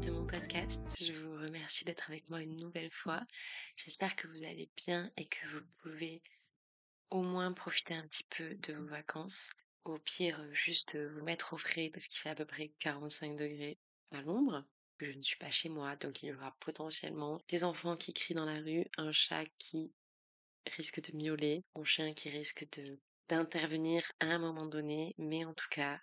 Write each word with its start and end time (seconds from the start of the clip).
de 0.00 0.10
mon 0.10 0.26
podcast. 0.26 0.80
Je 1.00 1.12
vous 1.12 1.34
remercie 1.34 1.84
d'être 1.84 2.08
avec 2.08 2.28
moi 2.28 2.42
une 2.42 2.56
nouvelle 2.56 2.90
fois. 2.90 3.22
J'espère 3.76 4.16
que 4.16 4.28
vous 4.28 4.44
allez 4.44 4.70
bien 4.76 5.10
et 5.16 5.24
que 5.24 5.46
vous 5.48 5.60
pouvez 5.82 6.22
au 7.10 7.22
moins 7.22 7.52
profiter 7.52 7.94
un 7.94 8.06
petit 8.06 8.24
peu 8.24 8.54
de 8.54 8.74
vos 8.74 8.86
vacances. 8.86 9.50
Au 9.84 9.98
pire, 9.98 10.40
juste 10.52 10.96
vous 10.96 11.22
mettre 11.22 11.54
au 11.54 11.56
frais 11.56 11.90
parce 11.92 12.06
qu'il 12.06 12.18
fait 12.20 12.30
à 12.30 12.34
peu 12.34 12.44
près 12.44 12.72
45 12.80 13.36
degrés 13.36 13.78
à 14.12 14.20
l'ombre. 14.22 14.64
Je 15.00 15.10
ne 15.10 15.22
suis 15.22 15.38
pas 15.38 15.50
chez 15.50 15.68
moi, 15.68 15.96
donc 15.96 16.22
il 16.22 16.26
y 16.26 16.32
aura 16.32 16.56
potentiellement 16.60 17.40
des 17.48 17.64
enfants 17.64 17.96
qui 17.96 18.12
crient 18.12 18.34
dans 18.34 18.44
la 18.44 18.60
rue, 18.60 18.84
un 18.96 19.12
chat 19.12 19.44
qui 19.58 19.92
risque 20.76 21.00
de 21.00 21.16
miauler, 21.16 21.64
mon 21.74 21.84
chien 21.84 22.14
qui 22.14 22.30
risque 22.30 22.66
de 22.76 22.98
d'intervenir 23.28 24.02
à 24.20 24.26
un 24.26 24.38
moment 24.38 24.66
donné, 24.66 25.14
mais 25.18 25.44
en 25.44 25.52
tout 25.52 25.68
cas, 25.70 26.00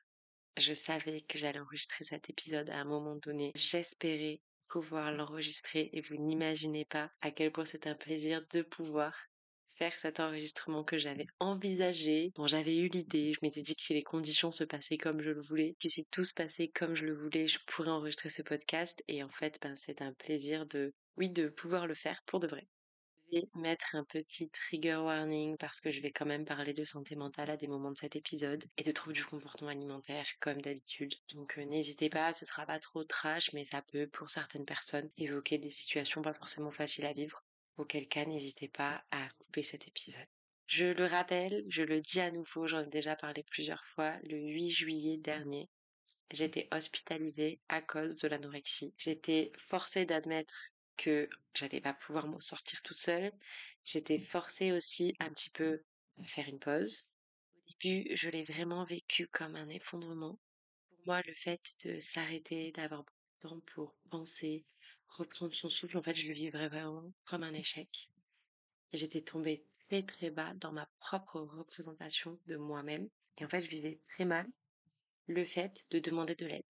je 0.58 0.74
savais 0.74 1.22
que 1.22 1.38
j'allais 1.38 1.60
enregistrer 1.60 2.04
cet 2.04 2.30
épisode 2.30 2.70
à 2.70 2.78
un 2.78 2.86
moment 2.86 3.16
donné. 3.16 3.52
J'espérais 3.56 4.42
pouvoir 4.68 5.12
l'enregistrer 5.12 5.90
et 5.94 6.02
vous 6.02 6.16
n'imaginez 6.16 6.86
pas 6.86 7.12
à 7.22 7.32
quel 7.32 7.52
point 7.52 7.66
c'est 7.66 7.88
un 7.88 7.96
plaisir 7.96 8.46
de 8.52 8.62
pouvoir 8.62 9.16
faire 9.76 9.98
cet 10.00 10.20
enregistrement 10.20 10.84
que 10.84 10.98
j'avais 10.98 11.28
envisagé, 11.40 12.32
dont 12.36 12.48
j'avais 12.48 12.78
eu 12.78 12.88
l'idée. 12.88 13.34
Je 13.34 13.40
m'étais 13.42 13.62
dit 13.62 13.76
que 13.76 13.84
si 13.84 13.94
les 13.94 14.04
conditions 14.04 14.52
se 14.52 14.64
passaient 14.64 14.98
comme 14.98 15.22
je 15.22 15.32
le 15.32 15.42
voulais, 15.42 15.76
que 15.82 15.90
si 15.90 16.06
tout 16.06 16.24
se 16.24 16.34
passait 16.34 16.70
comme 16.70 16.96
je 16.96 17.06
le 17.06 17.14
voulais, 17.14 17.48
je 17.48 17.60
pourrais 17.68 17.90
enregistrer 17.90 18.30
ce 18.30 18.42
podcast. 18.42 19.04
Et 19.08 19.24
en 19.24 19.30
fait, 19.30 19.60
ben, 19.62 19.76
c'est 19.76 20.02
un 20.02 20.14
plaisir 20.14 20.66
de, 20.66 20.94
oui, 21.18 21.30
de 21.30 21.50
pouvoir 21.50 21.88
le 21.88 21.96
faire 21.96 22.24
pour 22.26 22.40
de 22.40 22.48
vrai 22.48 22.68
vais 23.32 23.48
mettre 23.56 23.96
un 23.96 24.04
petit 24.04 24.50
trigger 24.50 24.96
warning 24.98 25.58
parce 25.58 25.82
que 25.82 25.92
je 25.92 26.02
vais 26.02 26.12
quand 26.12 26.26
même 26.26 26.46
parler 26.46 26.74
de 26.74 26.84
santé 26.84 27.16
mentale 27.16 27.50
à 27.50 27.58
des 27.58 27.68
moments 27.68 27.92
de 27.92 27.98
cet 27.98 28.16
épisode 28.16 28.64
et 28.78 28.84
de 28.84 28.92
troubles 28.92 29.16
du 29.16 29.26
comportement 29.26 29.70
alimentaire 29.72 30.26
comme 30.40 30.62
d'habitude. 30.62 31.16
Donc 31.34 31.58
euh, 31.58 31.66
n'hésitez 31.66 32.10
pas, 32.10 32.34
ce 32.34 32.46
sera 32.46 32.66
pas 32.66 32.80
trop 32.80 33.04
trash, 33.04 33.54
mais 33.54 33.66
ça 33.66 33.82
peut 33.82 34.08
pour 34.08 34.30
certaines 34.30 34.66
personnes 34.66 35.10
évoquer 35.18 35.58
des 35.58 35.70
situations 35.70 36.22
pas 36.22 36.34
forcément 36.34 36.72
faciles 36.72 37.06
à 37.06 37.14
vivre. 37.14 37.44
Auquel 37.78 38.08
cas, 38.08 38.26
n'hésitez 38.26 38.70
pas 38.70 39.04
à 39.12 39.28
couper 39.40 39.64
cet 39.64 39.88
épisode. 39.88 40.28
Je 40.68 40.86
le 40.86 41.06
rappelle, 41.06 41.64
je 41.70 41.84
le 41.84 42.02
dis 42.02 42.22
à 42.22 42.32
nouveau, 42.32 42.68
j'en 42.68 42.84
ai 42.84 42.90
déjà 42.90 43.16
parlé 43.16 43.44
plusieurs 43.44 43.86
fois, 43.94 44.18
le 44.24 44.38
8 44.38 44.70
juillet 44.72 45.18
dernier, 45.18 45.70
j'étais 46.32 46.68
hospitalisée 46.72 47.60
à 47.70 47.82
cause 47.82 48.20
de 48.20 48.28
l'anorexie. 48.28 48.94
J'étais 48.98 49.52
forcée 49.58 50.06
d'admettre 50.06 50.56
que 50.98 51.30
j'allais 51.54 51.82
pas 51.82 51.94
pouvoir 51.94 52.28
m'en 52.28 52.40
sortir 52.40 52.82
toute 52.82 52.98
seule. 52.98 53.32
J'étais 53.84 54.20
forcée 54.20 54.72
aussi 54.72 55.16
un 55.20 55.30
petit 55.30 55.50
peu 55.50 55.84
à 56.18 56.24
faire 56.26 56.48
une 56.48 56.60
pause. 56.60 57.08
Au 57.56 57.72
début, 57.82 58.16
je 58.16 58.30
l'ai 58.30 58.44
vraiment 58.44 58.84
vécu 58.86 59.28
comme 59.28 59.56
un 59.56 59.70
effondrement. 59.70 60.40
Pour 60.90 61.00
moi, 61.06 61.22
le 61.26 61.34
fait 61.34 61.62
de 61.84 62.00
s'arrêter, 62.00 62.72
d'avoir 62.72 63.04
beaucoup 63.04 63.20
de 63.44 63.50
temps 63.50 63.62
pour 63.74 63.96
penser, 64.10 64.66
reprendre 65.08 65.54
son 65.54 65.70
souffle, 65.70 65.98
en 65.98 66.04
fait, 66.04 66.16
je 66.16 66.28
le 66.28 66.34
vivrais 66.34 66.70
vraiment 66.70 67.14
comme 67.26 67.44
un 67.44 67.54
échec. 67.54 68.10
J'étais 68.94 69.22
tombée 69.22 69.66
très 69.88 70.04
très 70.04 70.30
bas 70.32 70.54
dans 70.56 70.72
ma 70.72 70.88
propre 71.00 71.42
représentation 71.42 72.40
de 72.48 72.56
moi-même. 72.56 73.10
Et 73.38 73.46
en 73.46 73.50
fait, 73.50 73.62
je 73.62 73.70
vivais 73.70 74.00
très 74.10 74.26
mal 74.26 74.48
le 75.28 75.46
fait 75.46 75.86
de 75.92 76.00
demander 76.00 76.36
de 76.36 76.46
l'aide. 76.46 76.66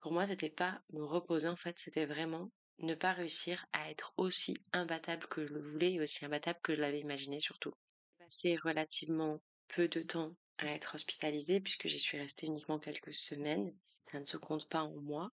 Pour 0.00 0.12
moi, 0.12 0.26
c'était 0.26 0.50
pas 0.50 0.82
me 0.92 1.04
reposer, 1.04 1.48
en 1.48 1.56
fait, 1.56 1.78
c'était 1.78 2.06
vraiment 2.06 2.50
ne 2.78 2.94
pas 2.94 3.12
réussir 3.12 3.66
à 3.72 3.90
être 3.90 4.12
aussi 4.16 4.58
imbattable 4.72 5.26
que 5.28 5.46
je 5.46 5.52
le 5.52 5.60
voulais 5.60 5.94
et 5.94 6.00
aussi 6.00 6.24
imbattable 6.24 6.60
que 6.62 6.74
je 6.74 6.80
l'avais 6.80 7.00
imaginé 7.00 7.40
surtout. 7.40 7.72
J'ai 8.18 8.24
passé 8.24 8.56
relativement 8.56 9.40
peu 9.68 9.88
de 9.88 10.02
temps 10.02 10.36
à 10.58 10.66
être 10.66 10.94
hospitalisée 10.94 11.60
puisque 11.60 11.88
j'y 11.88 11.98
suis 11.98 12.18
restée 12.18 12.46
uniquement 12.46 12.78
quelques 12.78 13.14
semaines. 13.14 13.74
Ça 14.10 14.20
ne 14.20 14.24
se 14.24 14.36
compte 14.36 14.68
pas 14.68 14.82
en 14.82 14.94
mois. 14.96 15.30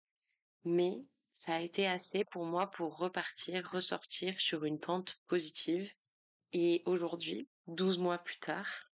Mais 0.65 0.99
ça 1.33 1.55
a 1.55 1.61
été 1.61 1.87
assez 1.87 2.25
pour 2.25 2.45
moi 2.45 2.71
pour 2.71 2.97
repartir, 2.97 3.71
ressortir 3.71 4.41
sur 4.41 4.65
une 4.65 4.81
pente 4.81 5.21
positive. 5.29 5.93
Et 6.53 6.83
aujourd'hui, 6.87 7.49
12 7.67 7.99
mois 7.99 8.19
plus 8.19 8.39
tard, 8.39 8.88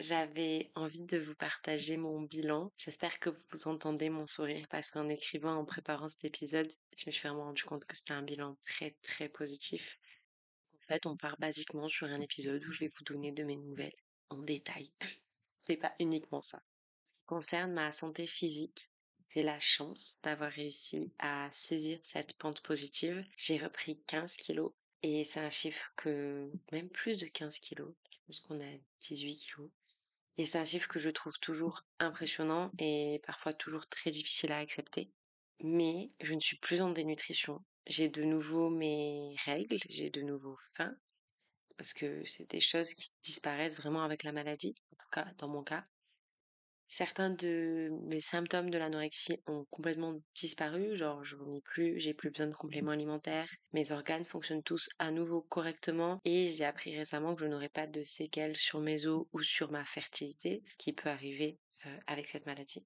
j'avais 0.00 0.70
envie 0.74 1.04
de 1.04 1.18
vous 1.18 1.34
partager 1.34 1.96
mon 1.96 2.22
bilan. 2.22 2.72
J'espère 2.76 3.18
que 3.20 3.30
vous 3.50 3.68
entendez 3.68 4.10
mon 4.10 4.26
sourire 4.26 4.66
parce 4.68 4.90
qu'en 4.90 5.08
écrivant, 5.08 5.56
en 5.56 5.64
préparant 5.64 6.08
cet 6.08 6.24
épisode, 6.24 6.70
je 6.96 7.04
me 7.06 7.12
suis 7.12 7.26
vraiment 7.26 7.44
rendu 7.44 7.62
compte 7.64 7.84
que 7.84 7.96
c'était 7.96 8.12
un 8.12 8.22
bilan 8.22 8.56
très 8.66 8.96
très 9.02 9.28
positif. 9.28 9.98
En 10.82 10.86
fait, 10.88 11.06
on 11.06 11.16
part 11.16 11.38
basiquement 11.38 11.88
sur 11.88 12.06
un 12.06 12.20
épisode 12.20 12.64
où 12.64 12.72
je 12.72 12.80
vais 12.80 12.92
vous 12.94 13.04
donner 13.04 13.32
de 13.32 13.44
mes 13.44 13.56
nouvelles 13.56 13.96
en 14.30 14.38
détail. 14.38 14.90
C'est 15.58 15.76
pas 15.76 15.94
uniquement 15.98 16.42
ça. 16.42 16.62
Ce 17.06 17.12
qui 17.12 17.24
concerne 17.26 17.72
ma 17.72 17.90
santé 17.90 18.26
physique, 18.26 18.90
j'ai 19.30 19.42
la 19.42 19.58
chance 19.58 20.18
d'avoir 20.22 20.50
réussi 20.50 21.12
à 21.18 21.48
saisir 21.50 21.98
cette 22.02 22.36
pente 22.36 22.62
positive. 22.62 23.24
J'ai 23.36 23.56
repris 23.56 23.98
15 24.06 24.36
kilos 24.36 24.72
et 25.02 25.24
c'est 25.24 25.40
un 25.40 25.50
chiffre 25.50 25.92
que 25.96 26.52
même 26.70 26.90
plus 26.90 27.16
de 27.18 27.26
15 27.26 27.58
kilos. 27.58 27.94
Je 28.10 28.18
pense 28.26 28.40
qu'on 28.40 28.60
a 28.60 28.78
18 29.00 29.36
kilos. 29.36 29.70
Et 30.36 30.46
c'est 30.46 30.58
un 30.58 30.64
chiffre 30.64 30.88
que 30.88 30.98
je 30.98 31.10
trouve 31.10 31.38
toujours 31.38 31.84
impressionnant 32.00 32.70
et 32.78 33.20
parfois 33.26 33.52
toujours 33.52 33.86
très 33.88 34.10
difficile 34.10 34.52
à 34.52 34.58
accepter. 34.58 35.10
Mais 35.60 36.08
je 36.20 36.34
ne 36.34 36.40
suis 36.40 36.58
plus 36.58 36.80
en 36.80 36.90
dénutrition. 36.90 37.64
J'ai 37.86 38.08
de 38.08 38.24
nouveau 38.24 38.70
mes 38.70 39.36
règles, 39.44 39.78
j'ai 39.88 40.10
de 40.10 40.22
nouveau 40.22 40.58
faim, 40.74 40.96
parce 41.76 41.92
que 41.92 42.24
c'est 42.26 42.50
des 42.50 42.60
choses 42.60 42.94
qui 42.94 43.12
disparaissent 43.22 43.76
vraiment 43.76 44.02
avec 44.02 44.24
la 44.24 44.32
maladie, 44.32 44.74
en 44.92 44.96
tout 44.96 45.10
cas 45.10 45.26
dans 45.38 45.48
mon 45.48 45.62
cas. 45.62 45.84
Certains 46.88 47.30
de 47.30 47.90
mes 48.02 48.20
symptômes 48.20 48.70
de 48.70 48.78
l'anorexie 48.78 49.42
ont 49.46 49.64
complètement 49.70 50.14
disparu, 50.34 50.96
genre 50.96 51.24
je 51.24 51.34
vomis 51.34 51.62
plus, 51.62 51.98
j'ai 51.98 52.14
plus 52.14 52.30
besoin 52.30 52.46
de 52.46 52.54
compléments 52.54 52.92
alimentaires, 52.92 53.50
mes 53.72 53.90
organes 53.90 54.24
fonctionnent 54.24 54.62
tous 54.62 54.88
à 54.98 55.10
nouveau 55.10 55.42
correctement 55.42 56.20
et 56.24 56.48
j'ai 56.48 56.64
appris 56.64 56.96
récemment 56.96 57.34
que 57.34 57.40
je 57.40 57.48
n'aurai 57.48 57.68
pas 57.68 57.86
de 57.86 58.02
séquelles 58.02 58.56
sur 58.56 58.80
mes 58.80 59.06
os 59.06 59.26
ou 59.32 59.42
sur 59.42 59.70
ma 59.72 59.84
fertilité, 59.84 60.62
ce 60.66 60.76
qui 60.76 60.92
peut 60.92 61.08
arriver 61.08 61.58
euh, 61.86 61.96
avec 62.06 62.28
cette 62.28 62.46
maladie. 62.46 62.84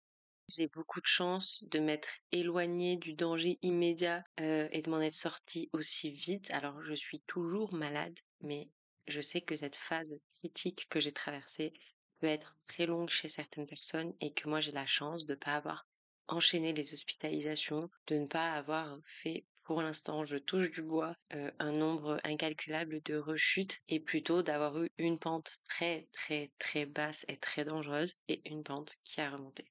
J'ai 0.48 0.68
beaucoup 0.68 1.00
de 1.00 1.06
chance 1.06 1.62
de 1.70 1.78
m'être 1.78 2.08
éloignée 2.32 2.96
du 2.96 3.12
danger 3.12 3.58
immédiat 3.60 4.24
euh, 4.40 4.68
et 4.70 4.80
de 4.80 4.90
m'en 4.90 5.00
être 5.00 5.14
sortie 5.14 5.68
aussi 5.74 6.10
vite. 6.10 6.50
Alors 6.52 6.82
je 6.82 6.94
suis 6.94 7.20
toujours 7.26 7.74
malade, 7.74 8.18
mais 8.40 8.70
je 9.06 9.20
sais 9.20 9.42
que 9.42 9.56
cette 9.56 9.76
phase 9.76 10.18
critique 10.38 10.86
que 10.88 11.00
j'ai 11.00 11.12
traversée 11.12 11.74
peut 12.20 12.26
être 12.26 12.56
très 12.66 12.86
longue 12.86 13.10
chez 13.10 13.28
certaines 13.28 13.66
personnes 13.66 14.14
et 14.20 14.32
que 14.32 14.48
moi 14.48 14.60
j'ai 14.60 14.72
la 14.72 14.86
chance 14.86 15.26
de 15.26 15.34
ne 15.34 15.38
pas 15.38 15.54
avoir 15.54 15.86
enchaîné 16.28 16.72
les 16.72 16.92
hospitalisations, 16.92 17.90
de 18.06 18.16
ne 18.16 18.26
pas 18.26 18.52
avoir 18.52 18.98
fait 19.04 19.44
pour 19.68 19.82
l'instant, 19.82 20.24
je 20.24 20.38
touche 20.38 20.70
du 20.70 20.80
bois, 20.80 21.14
euh, 21.34 21.50
un 21.58 21.72
nombre 21.72 22.18
incalculable 22.24 23.02
de 23.02 23.16
rechutes 23.16 23.82
et 23.90 24.00
plutôt 24.00 24.42
d'avoir 24.42 24.82
eu 24.82 24.88
une 24.96 25.18
pente 25.18 25.58
très 25.68 26.08
très 26.10 26.50
très 26.58 26.86
basse 26.86 27.26
et 27.28 27.36
très 27.36 27.66
dangereuse 27.66 28.14
et 28.28 28.40
une 28.48 28.64
pente 28.64 28.96
qui 29.04 29.20
a 29.20 29.28
remonté. 29.28 29.70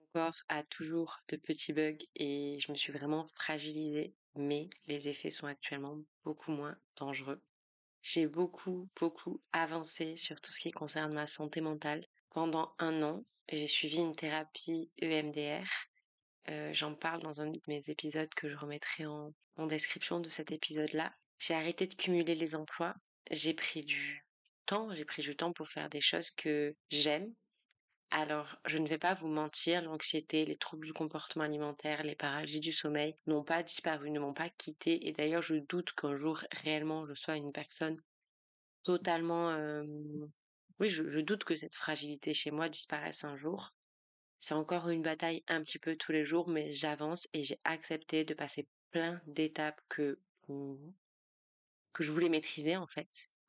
Mon 0.00 0.06
corps 0.14 0.42
a 0.48 0.62
toujours 0.62 1.18
de 1.28 1.36
petits 1.36 1.74
bugs 1.74 2.06
et 2.16 2.58
je 2.58 2.72
me 2.72 2.76
suis 2.78 2.94
vraiment 2.94 3.26
fragilisée, 3.26 4.14
mais 4.34 4.70
les 4.86 5.08
effets 5.08 5.28
sont 5.28 5.46
actuellement 5.46 5.98
beaucoup 6.24 6.50
moins 6.50 6.78
dangereux 6.96 7.42
j'ai 8.04 8.26
beaucoup, 8.26 8.86
beaucoup 9.00 9.40
avancé 9.52 10.18
sur 10.18 10.38
tout 10.38 10.52
ce 10.52 10.60
qui 10.60 10.72
concerne 10.72 11.14
ma 11.14 11.26
santé 11.26 11.62
mentale. 11.62 12.06
Pendant 12.28 12.74
un 12.78 13.02
an, 13.02 13.24
j'ai 13.48 13.66
suivi 13.66 13.96
une 13.96 14.14
thérapie 14.14 14.90
EMDR. 15.00 15.66
Euh, 16.50 16.70
J'en 16.74 16.94
parle 16.94 17.22
dans 17.22 17.40
un 17.40 17.50
de 17.50 17.60
mes 17.66 17.82
épisodes 17.88 18.28
que 18.34 18.50
je 18.50 18.56
remettrai 18.56 19.06
en, 19.06 19.32
en 19.56 19.66
description 19.66 20.20
de 20.20 20.28
cet 20.28 20.52
épisode-là. 20.52 21.14
J'ai 21.38 21.54
arrêté 21.54 21.86
de 21.86 21.94
cumuler 21.94 22.34
les 22.34 22.54
emplois. 22.54 22.94
J'ai 23.30 23.54
pris 23.54 23.80
du 23.80 24.26
temps, 24.66 24.94
j'ai 24.94 25.06
pris 25.06 25.22
du 25.22 25.34
temps 25.34 25.54
pour 25.54 25.70
faire 25.70 25.88
des 25.88 26.02
choses 26.02 26.30
que 26.30 26.76
j'aime, 26.90 27.32
alors, 28.10 28.60
je 28.66 28.78
ne 28.78 28.86
vais 28.86 28.98
pas 28.98 29.14
vous 29.14 29.28
mentir, 29.28 29.82
l'anxiété, 29.82 30.44
les 30.44 30.56
troubles 30.56 30.86
du 30.86 30.92
comportement 30.92 31.44
alimentaire, 31.44 32.04
les 32.04 32.14
paralysies 32.14 32.60
du 32.60 32.72
sommeil 32.72 33.16
n'ont 33.26 33.42
pas 33.42 33.62
disparu, 33.62 34.10
ne 34.10 34.20
m'ont 34.20 34.34
pas 34.34 34.50
quitté. 34.50 35.08
Et 35.08 35.12
d'ailleurs, 35.12 35.42
je 35.42 35.56
doute 35.56 35.92
qu'un 35.92 36.14
jour, 36.14 36.44
réellement, 36.62 37.06
je 37.06 37.14
sois 37.14 37.36
une 37.36 37.52
personne 37.52 37.96
totalement... 38.84 39.52
Oui, 40.80 40.88
je, 40.88 41.20
doute 41.20 41.44
que 41.44 41.54
cette 41.54 41.74
fragilité 41.74 42.34
chez 42.34 42.50
moi 42.50 42.68
disparaisse 42.68 43.24
un 43.24 43.36
jour. 43.36 43.74
C'est 44.38 44.54
encore 44.54 44.88
une 44.88 45.02
bataille 45.02 45.44
un 45.48 45.62
petit 45.62 45.78
peu 45.78 45.96
tous 45.96 46.12
les 46.12 46.24
jours, 46.24 46.48
mais 46.48 46.72
j'avance 46.72 47.28
et 47.32 47.44
j'ai 47.44 47.60
accepté 47.64 48.24
de 48.24 48.34
passer 48.34 48.68
plein 48.90 49.20
d'étapes 49.26 49.80
que 49.88 50.18
que 50.46 52.02
je 52.02 52.10
voulais 52.10 52.28
maîtriser 52.28 52.76
en 52.76 52.86
fait 52.86 53.08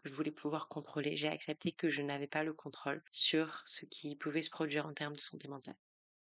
je 0.10 0.14
voulais 0.14 0.32
pouvoir 0.32 0.68
contrôler. 0.70 1.16
J'ai 1.18 1.28
accepté 1.28 1.72
que 1.72 1.90
je 1.90 2.02
n'avais 2.02 2.28
pas 2.28 2.44
le 2.44 2.54
contrôle 2.54 3.04
sur 3.12 3.64
ce 3.66 3.86
qui 3.86 4.16
pouvait 4.16 4.42
se 4.44 4.50
produire 4.50 4.86
en 4.88 4.94
termes 4.94 5.16
de 5.16 5.20
santé 5.22 5.48
mentale. 5.48 5.78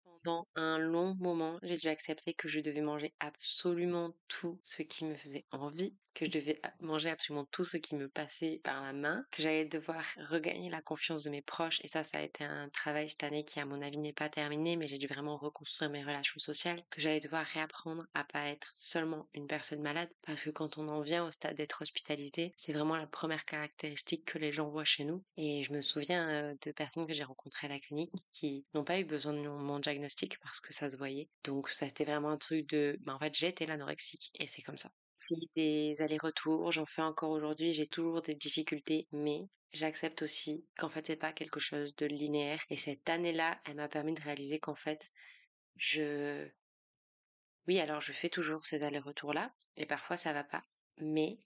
pendant 0.04 0.48
un 0.56 0.78
long 0.80 1.16
moment, 1.16 1.60
j'ai 1.64 1.78
dû 1.78 1.88
accepter 1.88 2.34
que 2.34 2.48
je 2.48 2.60
devais 2.60 2.82
manger 2.82 3.16
absolument 3.20 4.14
tout 4.28 4.60
ce 4.64 4.82
qui 4.82 5.06
me 5.06 5.16
faisait 5.16 5.46
envie, 5.52 5.98
que 6.18 6.26
je 6.26 6.32
devais 6.32 6.60
manger 6.80 7.12
absolument 7.12 7.46
tout 7.46 7.64
ce 7.64 7.78
qui 7.78 7.96
me 7.96 8.10
passait 8.10 8.60
par 8.64 8.82
la 8.82 8.92
main, 8.92 9.24
que 9.30 9.44
j'allais 9.44 9.66
devoir 9.66 10.04
regagner 10.32 10.72
la 10.72 10.82
confiance 10.82 11.24
de 11.24 11.30
mes 11.30 11.44
proches. 11.44 11.80
Et 11.84 11.88
ça, 11.88 12.04
ça 12.04 12.18
a 12.18 12.24
été 12.24 12.44
un 12.44 12.70
travail 12.70 13.08
cette 13.08 13.24
année 13.24 13.46
qui, 13.46 13.60
à 13.60 13.66
mon 13.66 13.84
avis, 13.84 14.00
n'est 14.00 14.14
pas 14.14 14.28
terminé, 14.28 14.78
mais 14.78 14.88
j'ai 14.88 14.98
dû 14.98 15.06
vraiment 15.06 15.38
reconstruire 15.38 15.92
mes 15.92 16.04
relations 16.04 16.40
sociales, 16.40 16.84
que 16.90 17.02
j'allais 17.02 17.20
devoir 17.20 17.46
réapprendre 17.46 18.04
à 18.16 18.24
pas 18.24 18.48
être 18.48 18.74
seulement 18.80 19.30
une 19.36 19.46
personne 19.46 19.82
malade, 19.84 20.10
parce 20.26 20.42
que 20.42 20.50
quand 20.50 20.80
on 20.80 20.88
en 20.88 21.02
vient 21.02 21.24
au 21.24 21.30
stade 21.30 21.56
d'être 21.56 21.84
hospitalisé, 21.84 22.56
c'est 22.58 22.74
vraiment 22.74 22.96
la 22.96 23.06
première 23.06 23.46
caractéristique 23.46 24.26
que 24.26 24.40
les 24.40 24.52
gens 24.52 24.70
voient 24.70 24.86
chez 24.86 25.04
nous. 25.04 25.24
Et 25.38 25.64
je 25.64 25.72
me 25.72 25.82
souviens 25.82 26.28
euh, 26.30 26.56
de 26.66 26.72
personnes 26.72 27.06
que 27.06 27.14
j'ai 27.14 27.24
rencontrées 27.26 27.68
à 27.68 27.70
la 27.70 27.80
clinique 27.80 28.12
qui 28.32 28.66
n'ont 28.74 28.84
pas 28.84 29.00
eu 29.00 29.06
besoin 29.06 29.34
de 29.34 29.48
mon 29.48 29.80
diagnostic 29.80 30.40
parce 30.40 30.60
que 30.60 30.74
ça 30.74 30.90
se 30.90 30.98
voyait. 30.98 31.30
Donc 31.44 31.70
ça 31.70 31.86
c'était 31.86 32.06
vraiment 32.06 32.30
un 32.30 32.38
truc 32.38 32.68
de, 32.70 32.98
bah, 33.02 33.14
en 33.14 33.20
fait 33.20 33.36
j'étais 33.36 33.68
l'anorexique 33.68 34.32
et 34.40 34.48
c'est 34.48 34.64
comme 34.64 34.78
ça. 34.78 34.92
Des 35.56 35.96
allers-retours, 36.02 36.74
j'en 36.74 36.86
fais 36.86 37.02
encore 37.02 37.32
aujourd'hui, 37.32 37.72
j'ai 37.72 37.88
toujours 37.88 38.22
des 38.22 38.36
difficultés, 38.36 39.08
mais 39.14 39.48
j'accepte 39.72 40.22
aussi 40.22 40.66
qu'en 40.78 40.90
fait 40.90 41.08
c'est 41.08 41.16
pas 41.16 41.32
quelque 41.32 41.60
chose 41.62 41.96
de 41.96 42.06
linéaire. 42.06 42.62
Et 42.70 42.76
cette 42.78 43.08
année-là, 43.10 43.58
elle 43.66 43.76
m'a 43.76 43.88
permis 43.88 44.14
de 44.14 44.22
réaliser 44.22 44.60
qu'en 44.60 44.76
fait, 44.76 45.10
je, 45.78 46.48
oui 47.68 47.80
alors 47.80 48.02
je 48.02 48.14
fais 48.14 48.30
toujours 48.30 48.66
ces 48.66 48.82
allers-retours 48.82 49.32
là, 49.32 49.54
et 49.76 49.86
parfois 49.86 50.18
ça 50.18 50.34
va 50.34 50.44
pas, 50.44 50.64
mais 50.98 51.38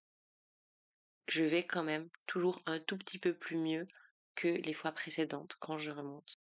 je 1.28 1.44
vais 1.44 1.66
quand 1.66 1.82
même 1.84 2.12
toujours 2.28 2.62
un 2.68 2.80
tout 2.80 2.96
petit 2.96 3.18
peu 3.18 3.34
plus 3.34 3.58
mieux 3.58 3.88
que 4.36 4.48
les 4.50 4.74
fois 4.76 4.92
précédentes 4.92 5.58
quand 5.60 5.80
je 5.80 5.90
remonte. 5.90 6.38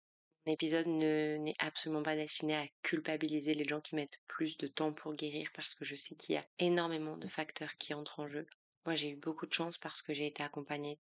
L'épisode 0.50 0.88
n'est 0.88 1.54
absolument 1.60 2.02
pas 2.02 2.16
destiné 2.16 2.56
à 2.56 2.68
culpabiliser 2.82 3.54
les 3.54 3.68
gens 3.68 3.82
qui 3.82 3.94
mettent 3.94 4.20
plus 4.26 4.58
de 4.58 4.66
temps 4.66 4.92
pour 4.92 5.14
guérir 5.14 5.48
parce 5.54 5.76
que 5.76 5.86
je 5.86 5.94
sais 5.94 6.16
qu'il 6.16 6.34
y 6.34 6.38
a 6.40 6.46
énormément 6.58 7.18
de 7.18 7.28
facteurs 7.28 7.78
qui 7.78 7.94
entrent 7.94 8.22
en 8.22 8.28
jeu. 8.28 8.48
Moi, 8.84 8.96
j'ai 8.96 9.12
eu 9.12 9.16
beaucoup 9.16 9.46
de 9.46 9.54
chance 9.54 9.78
parce 9.78 10.02
que 10.02 10.12
j'ai 10.12 10.26
été 10.26 10.42
accompagnée 10.42 10.98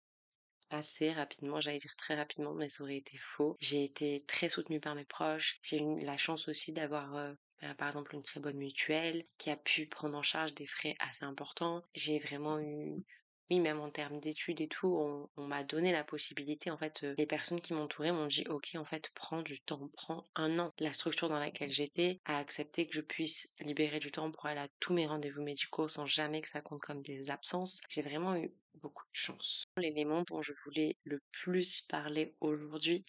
assez 0.69 1.11
rapidement, 1.11 1.59
j'allais 1.59 1.79
dire 1.79 1.97
très 1.97 2.15
rapidement, 2.15 2.53
mais 2.53 2.69
ça 2.69 2.83
aurait 2.83 2.95
été 2.95 3.17
faux. 3.17 3.57
J'ai 3.59 3.83
été 3.83 4.23
très 4.29 4.47
soutenue 4.47 4.79
par 4.79 4.95
mes 4.95 5.03
proches. 5.03 5.59
J'ai 5.61 5.81
eu 5.81 5.99
la 6.05 6.15
chance 6.15 6.47
aussi 6.47 6.71
d'avoir 6.71 7.13
euh, 7.17 7.33
bah, 7.61 7.75
par 7.75 7.89
exemple 7.89 8.15
une 8.15 8.23
très 8.23 8.39
bonne 8.39 8.57
mutuelle 8.57 9.25
qui 9.37 9.49
a 9.49 9.57
pu 9.57 9.87
prendre 9.87 10.17
en 10.17 10.23
charge 10.23 10.55
des 10.55 10.67
frais 10.67 10.95
assez 10.99 11.25
importants. 11.25 11.83
J'ai 11.93 12.19
vraiment 12.19 12.61
eu 12.61 13.03
oui, 13.53 13.59
même 13.59 13.79
en 13.79 13.91
termes 13.91 14.19
d'études 14.19 14.61
et 14.61 14.67
tout, 14.67 14.87
on, 14.87 15.29
on 15.37 15.45
m'a 15.45 15.63
donné 15.63 15.91
la 15.91 16.03
possibilité. 16.03 16.71
En 16.71 16.77
fait, 16.77 17.03
euh, 17.03 17.13
les 17.17 17.27
personnes 17.27 17.61
qui 17.61 17.73
m'entouraient 17.73 18.11
m'ont 18.11 18.25
dit, 18.25 18.45
ok, 18.47 18.71
en 18.75 18.85
fait, 18.85 19.11
prends 19.13 19.43
du 19.43 19.59
temps, 19.61 19.89
prends 19.93 20.25
un 20.35 20.57
an. 20.57 20.73
La 20.79 20.93
structure 20.93 21.29
dans 21.29 21.37
laquelle 21.39 21.71
j'étais 21.71 22.19
a 22.25 22.39
accepté 22.39 22.87
que 22.87 22.95
je 22.95 23.01
puisse 23.01 23.53
libérer 23.59 23.99
du 23.99 24.11
temps 24.11 24.31
pour 24.31 24.47
aller 24.47 24.59
à 24.59 24.67
tous 24.79 24.93
mes 24.93 25.05
rendez-vous 25.05 25.43
médicaux 25.43 25.87
sans 25.87 26.07
jamais 26.07 26.41
que 26.41 26.49
ça 26.49 26.61
compte 26.61 26.81
comme 26.81 27.03
des 27.03 27.29
absences. 27.29 27.81
J'ai 27.89 28.01
vraiment 28.01 28.35
eu 28.35 28.51
beaucoup 28.75 29.03
de 29.03 29.15
chance. 29.15 29.65
L'élément 29.77 30.23
dont 30.23 30.41
je 30.41 30.53
voulais 30.65 30.97
le 31.03 31.21
plus 31.31 31.81
parler 31.81 32.35
aujourd'hui, 32.41 33.05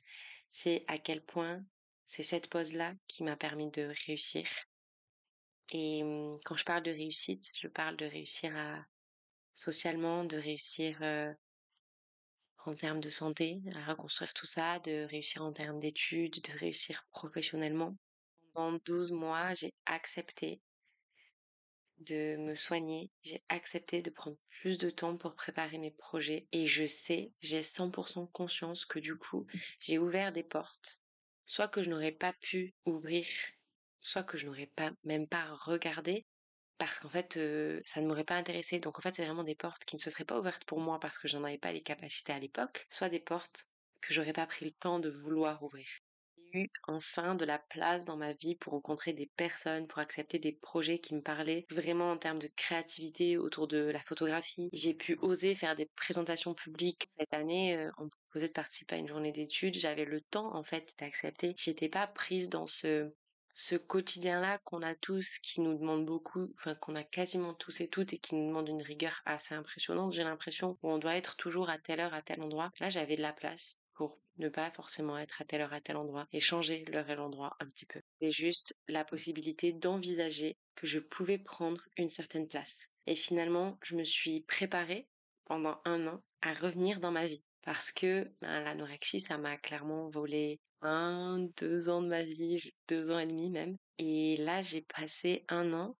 c'est 0.51 0.85
à 0.89 0.99
quel 0.99 1.23
point 1.23 1.65
c'est 2.07 2.23
cette 2.23 2.49
pause-là 2.49 2.95
qui 3.09 3.25
m'a 3.25 3.37
permis 3.37 3.71
de 3.71 3.91
réussir. 4.07 4.47
Et 5.71 6.03
hum, 6.03 6.39
quand 6.45 6.57
je 6.57 6.65
parle 6.65 6.83
de 6.83 6.91
réussite, 6.91 7.51
je 7.59 7.69
parle 7.69 7.97
de 7.97 8.05
réussir 8.05 8.55
à 8.55 8.85
socialement, 9.55 10.25
de 10.25 10.37
réussir 10.37 11.01
en 12.67 12.75
termes 12.75 13.01
de 13.01 13.11
santé, 13.11 13.61
à 13.75 13.85
reconstruire 13.93 14.33
tout 14.35 14.47
ça, 14.47 14.79
de 14.81 15.05
réussir 15.05 15.43
en 15.43 15.53
termes 15.53 15.81
d'études, 15.81 16.41
de 16.41 16.59
réussir 16.59 17.07
professionnellement. 17.11 17.97
Pendant 18.53 18.79
12 18.85 19.13
mois, 19.13 19.55
j'ai 19.55 19.73
accepté 19.87 20.61
de 21.99 22.37
me 22.37 22.55
soigner, 22.55 23.11
j'ai 23.23 23.43
accepté 23.49 24.03
de 24.03 24.11
prendre 24.11 24.37
plus 24.49 24.79
de 24.79 24.91
temps 24.91 25.17
pour 25.17 25.35
préparer 25.35 25.79
mes 25.79 25.91
projets 25.93 26.47
et 26.53 26.67
je 26.67 26.87
sais, 26.87 27.33
j'ai 27.41 27.63
100% 27.63 28.31
conscience 28.33 28.85
que 28.85 28.99
du 28.99 29.17
coup, 29.17 29.47
j'ai 29.79 29.99
ouvert 29.99 30.33
des 30.33 30.43
portes, 30.43 31.01
soit 31.47 31.69
que 31.69 31.83
je 31.83 31.91
n'aurais 31.91 32.13
pas 32.13 32.33
pu 32.33 32.75
ouvrir, 32.85 33.27
soit 34.01 34.25
que 34.25 34.37
je 34.37 34.47
n'aurais 34.47 34.67
pas 34.75 34.93
même 35.05 35.29
pas 35.29 35.55
regardé 35.55 36.27
parce 36.79 36.99
qu'en 36.99 37.09
fait, 37.09 37.39
ça 37.85 38.01
ne 38.01 38.07
m'aurait 38.07 38.25
pas 38.25 38.37
intéressé. 38.37 38.79
Donc 38.79 38.99
en 38.99 39.03
fait, 39.03 39.15
c'est 39.15 39.25
vraiment 39.25 39.45
des 39.45 39.55
portes 39.55 39.85
qui 39.85 39.97
ne 39.97 40.01
se 40.01 40.11
seraient 40.11 40.25
pas 40.25 40.39
ouvertes 40.39 40.65
pour 40.65 40.81
moi 40.81 40.99
parce 41.01 41.19
que 41.19 41.29
j'en 41.29 41.45
avais 41.45 41.59
pas 41.59 41.73
les 41.73 41.83
capacités 41.83 42.33
à 42.33 42.39
l'époque, 42.39 42.87
soit 42.91 43.09
des 43.09 43.21
portes 43.21 43.69
que 44.01 44.13
j'aurais 44.13 44.33
pas 44.33 44.47
pris 44.47 44.67
le 44.67 44.73
temps 44.73 44.99
de 44.99 45.11
vouloir 45.11 45.63
ouvrir. 45.63 45.87
J'ai 46.53 46.61
eu 46.61 46.71
enfin 46.87 47.35
de 47.35 47.45
la 47.45 47.59
place 47.59 48.05
dans 48.05 48.17
ma 48.17 48.33
vie 48.35 48.55
pour 48.55 48.75
rencontrer 48.75 49.13
des 49.13 49.31
personnes, 49.37 49.89
pour 49.89 49.99
accepter 49.99 50.39
des 50.39 50.53
projets 50.53 50.99
qui 50.99 51.15
me 51.15 51.21
parlaient 51.21 51.67
vraiment 51.71 52.13
en 52.13 52.19
termes 52.19 52.39
de 52.39 52.51
créativité 52.55 53.39
autour 53.39 53.67
de 53.67 53.79
la 53.79 54.01
photographie. 54.01 54.69
J'ai 54.73 54.95
pu 54.95 55.17
oser 55.21 55.55
faire 55.55 55.75
des 55.75 55.87
présentations 55.97 56.55
publiques. 56.55 57.09
Cette 57.19 57.35
année, 57.35 57.89
on 57.99 58.05
me 58.05 58.11
proposait 58.11 58.49
de 58.49 58.53
participer 58.53 58.97
à 58.97 58.99
une 58.99 59.09
journée 59.09 59.33
d'études. 59.33 59.75
J'avais 59.75 60.05
le 60.05 60.21
temps 60.21 60.55
en 60.55 60.63
fait 60.63 60.95
d'accepter. 60.99 61.55
J'étais 61.57 61.89
pas 61.89 62.07
prise 62.07 62.49
dans 62.49 62.67
ce 62.67 63.13
ce 63.55 63.77
quotidien-là 63.77 64.59
qu'on 64.59 64.83
a 64.83 64.97
tous, 64.97 65.39
qui 65.39 65.61
nous 65.61 65.79
demande 65.79 66.05
beaucoup, 66.05 66.53
enfin 66.57 66.75
qu'on 66.75 66.97
a 66.97 67.05
quasiment 67.05 67.55
tous 67.55 67.81
et 67.81 67.89
toutes 67.89 68.13
et 68.13 68.19
qui 68.19 68.35
nous 68.35 68.49
demande 68.49 68.69
une 68.69 68.83
rigueur 68.83 69.23
assez 69.25 69.55
impressionnante, 69.55 70.13
j'ai 70.13 70.25
l'impression, 70.25 70.77
où 70.83 70.91
on 70.91 70.99
doit 70.99 71.17
être 71.17 71.37
toujours 71.37 71.71
à 71.71 71.79
telle 71.79 72.01
heure, 72.01 72.15
à 72.15 72.23
tel 72.23 72.43
endroit. 72.43 72.73
Là, 72.81 72.91
j'avais 72.91 73.17
de 73.17 73.23
la 73.23 73.33
place 73.33 73.77
pour 73.95 74.19
ne 74.39 74.49
pas 74.49 74.73
forcément 74.73 75.17
être 75.17 75.41
à 75.41 75.45
telle 75.45 75.61
heure, 75.61 75.73
à 75.73 75.81
tel 75.81 75.97
endroit 75.97 76.27
et 76.33 76.41
changer 76.41 76.85
l'heure 76.87 77.09
et 77.09 77.15
l'endroit 77.15 77.57
un 77.61 77.67
petit 77.67 77.87
peu. 77.87 78.01
C'est 78.21 78.33
juste 78.33 78.77
la 78.89 79.05
possibilité 79.05 79.73
d'envisager 79.73 80.57
que 80.75 80.89
je 80.89 80.99
pouvais 80.99 81.39
prendre 81.39 81.81
une 81.97 82.11
certaine 82.11 82.49
place. 82.49 82.89
Et 83.07 83.15
finalement, 83.15 83.79
je 83.83 83.95
me 83.95 84.05
suis 84.05 84.41
préparée 84.41 85.07
pendant 85.45 85.81
un 85.85 86.09
an 86.09 86.23
à 86.43 86.55
revenir 86.55 86.99
dans 86.99 87.13
ma 87.13 87.27
vie 87.27 87.45
parce 87.65 87.93
que 87.93 88.31
ben, 88.41 88.63
l'anorexie, 88.63 89.21
ça 89.21 89.39
m'a 89.39 89.57
clairement 89.57 90.09
volé 90.11 90.61
un, 90.83 91.49
deux 91.57 91.89
ans 91.89 92.03
de 92.03 92.09
ma 92.09 92.23
vie, 92.23 92.75
deux 92.89 93.11
ans 93.11 93.19
et 93.19 93.27
demi 93.27 93.51
même. 93.51 93.77
Et 93.99 94.37
là, 94.37 94.61
j'ai 94.63 94.83
passé 94.83 95.45
un 95.49 95.73
an 95.73 95.97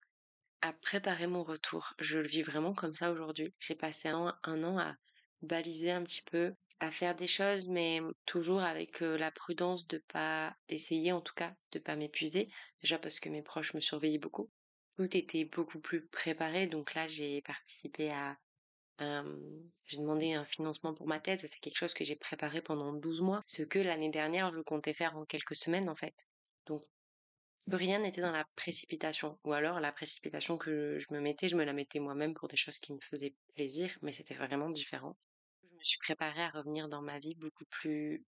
à 0.61 0.73
préparer 0.73 1.27
mon 1.27 1.43
retour. 1.43 1.95
Je 1.99 2.19
le 2.19 2.27
vis 2.27 2.43
vraiment 2.43 2.75
comme 2.75 2.95
ça 2.95 3.11
aujourd'hui. 3.13 3.55
J'ai 3.61 3.75
passé 3.75 4.09
un, 4.09 4.35
an 4.45 4.79
à 4.79 4.97
baliser 5.43 5.91
un 5.91 6.03
petit 6.05 6.23
peu, 6.23 6.55
à 6.81 6.91
faire 6.91 7.17
des 7.17 7.27
choses, 7.27 7.69
mais 7.69 8.01
toujours 8.27 8.61
avec 8.61 9.01
la 9.01 9.31
prudence 9.31 9.87
de 9.87 9.99
pas, 9.99 10.55
d'essayer 10.69 11.13
en 11.13 11.21
tout 11.21 11.35
cas, 11.35 11.55
de 11.73 11.79
pas 11.79 11.97
m'épuiser. 11.97 12.51
Déjà 12.83 12.99
parce 12.99 13.21
que 13.21 13.29
mes 13.31 13.43
proches 13.43 13.75
me 13.75 13.81
surveillaient 13.81 14.19
beaucoup. 14.19 14.51
Tout 14.97 15.17
était 15.17 15.45
beaucoup 15.45 15.81
plus 15.81 16.07
préparé, 16.07 16.67
donc 16.67 16.95
là 16.95 17.09
j'ai 17.09 17.43
participé 17.43 18.11
à 18.13 18.37
j'ai 18.99 19.99
demandé 19.99 20.33
un 20.35 20.45
financement 20.45 20.95
pour 20.95 21.07
ma 21.07 21.21
thèse, 21.21 21.41
c'est 21.41 21.61
quelque 21.61 21.77
chose 21.77 21.95
que 21.95 22.05
j'ai 22.05 22.17
préparé 22.17 22.63
pendant 22.63 22.93
12 22.93 23.21
mois, 23.21 23.43
ce 23.47 23.63
que 23.63 23.79
l'année 23.79 24.11
dernière 24.11 24.53
je 24.53 24.61
comptais 24.61 24.95
faire 24.95 25.17
en 25.17 25.25
quelques 25.25 25.57
semaines 25.57 25.89
en 25.89 25.97
fait. 25.97 26.15
Donc 26.67 26.83
rien 27.69 27.99
n'était 27.99 28.21
dans 28.21 28.33
la 28.33 28.45
précipitation, 28.57 29.39
ou 29.45 29.53
alors 29.53 29.81
la 29.81 29.93
précipitation 29.93 30.59
que 30.59 30.99
je 30.99 31.07
me 31.13 31.21
mettais, 31.21 31.49
je 31.49 31.57
me 31.57 31.65
la 31.65 31.73
mettais 31.73 31.99
moi-même 31.99 32.35
pour 32.35 32.49
des 32.49 32.57
choses 32.57 32.79
qui 32.79 32.93
me 32.93 33.01
faisaient 33.01 33.35
plaisir, 33.55 33.97
mais 34.03 34.13
c'était 34.13 34.35
vraiment 34.35 34.71
différent. 34.71 35.17
Je 35.63 35.77
me 35.77 35.83
suis 35.83 35.99
préparée 35.99 36.43
à 36.43 36.51
revenir 36.51 36.89
dans 36.89 37.03
ma 37.03 37.19
vie 37.19 37.35
beaucoup 37.35 37.65
plus 37.67 38.25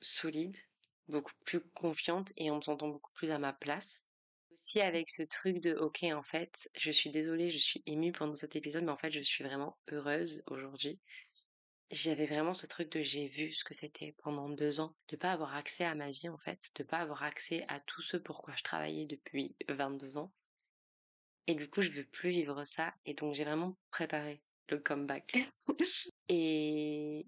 solide, 0.00 0.56
beaucoup 1.08 1.32
plus 1.44 1.60
confiante 1.60 2.32
et 2.36 2.50
en 2.50 2.56
me 2.56 2.62
sentant 2.62 2.88
beaucoup 2.88 3.12
plus 3.12 3.30
à 3.30 3.38
ma 3.38 3.52
place 3.52 4.03
avec 4.76 5.10
ce 5.10 5.22
truc 5.22 5.60
de 5.60 5.74
ok 5.74 6.04
en 6.14 6.22
fait 6.22 6.68
je 6.74 6.90
suis 6.90 7.10
désolée 7.10 7.50
je 7.50 7.58
suis 7.58 7.82
émue 7.86 8.12
pendant 8.12 8.34
cet 8.34 8.56
épisode 8.56 8.84
mais 8.84 8.90
en 8.90 8.96
fait 8.96 9.10
je 9.10 9.20
suis 9.20 9.44
vraiment 9.44 9.78
heureuse 9.90 10.42
aujourd'hui. 10.46 11.00
J'avais 11.90 12.26
vraiment 12.26 12.54
ce 12.54 12.66
truc 12.66 12.90
de 12.90 13.02
j'ai 13.02 13.28
vu 13.28 13.52
ce 13.52 13.62
que 13.62 13.74
c'était 13.74 14.16
pendant 14.22 14.48
deux 14.48 14.80
ans 14.80 14.96
de 15.08 15.16
pas 15.16 15.32
avoir 15.32 15.54
accès 15.54 15.84
à 15.84 15.94
ma 15.94 16.10
vie 16.10 16.28
en 16.28 16.38
fait 16.38 16.70
de 16.74 16.82
pas 16.82 16.98
avoir 16.98 17.22
accès 17.22 17.64
à 17.68 17.78
tout 17.80 18.02
ce 18.02 18.16
pourquoi 18.16 18.54
je 18.56 18.62
travaillais 18.64 19.04
depuis 19.04 19.54
22 19.68 20.16
ans. 20.16 20.32
Et 21.46 21.54
du 21.54 21.68
coup 21.68 21.82
je 21.82 21.90
veux 21.90 22.06
plus 22.06 22.30
vivre 22.30 22.64
ça 22.64 22.94
et 23.04 23.14
donc 23.14 23.34
j'ai 23.34 23.44
vraiment 23.44 23.76
préparé 23.90 24.42
le 24.70 24.78
comeback. 24.78 25.36
Et 26.28 27.26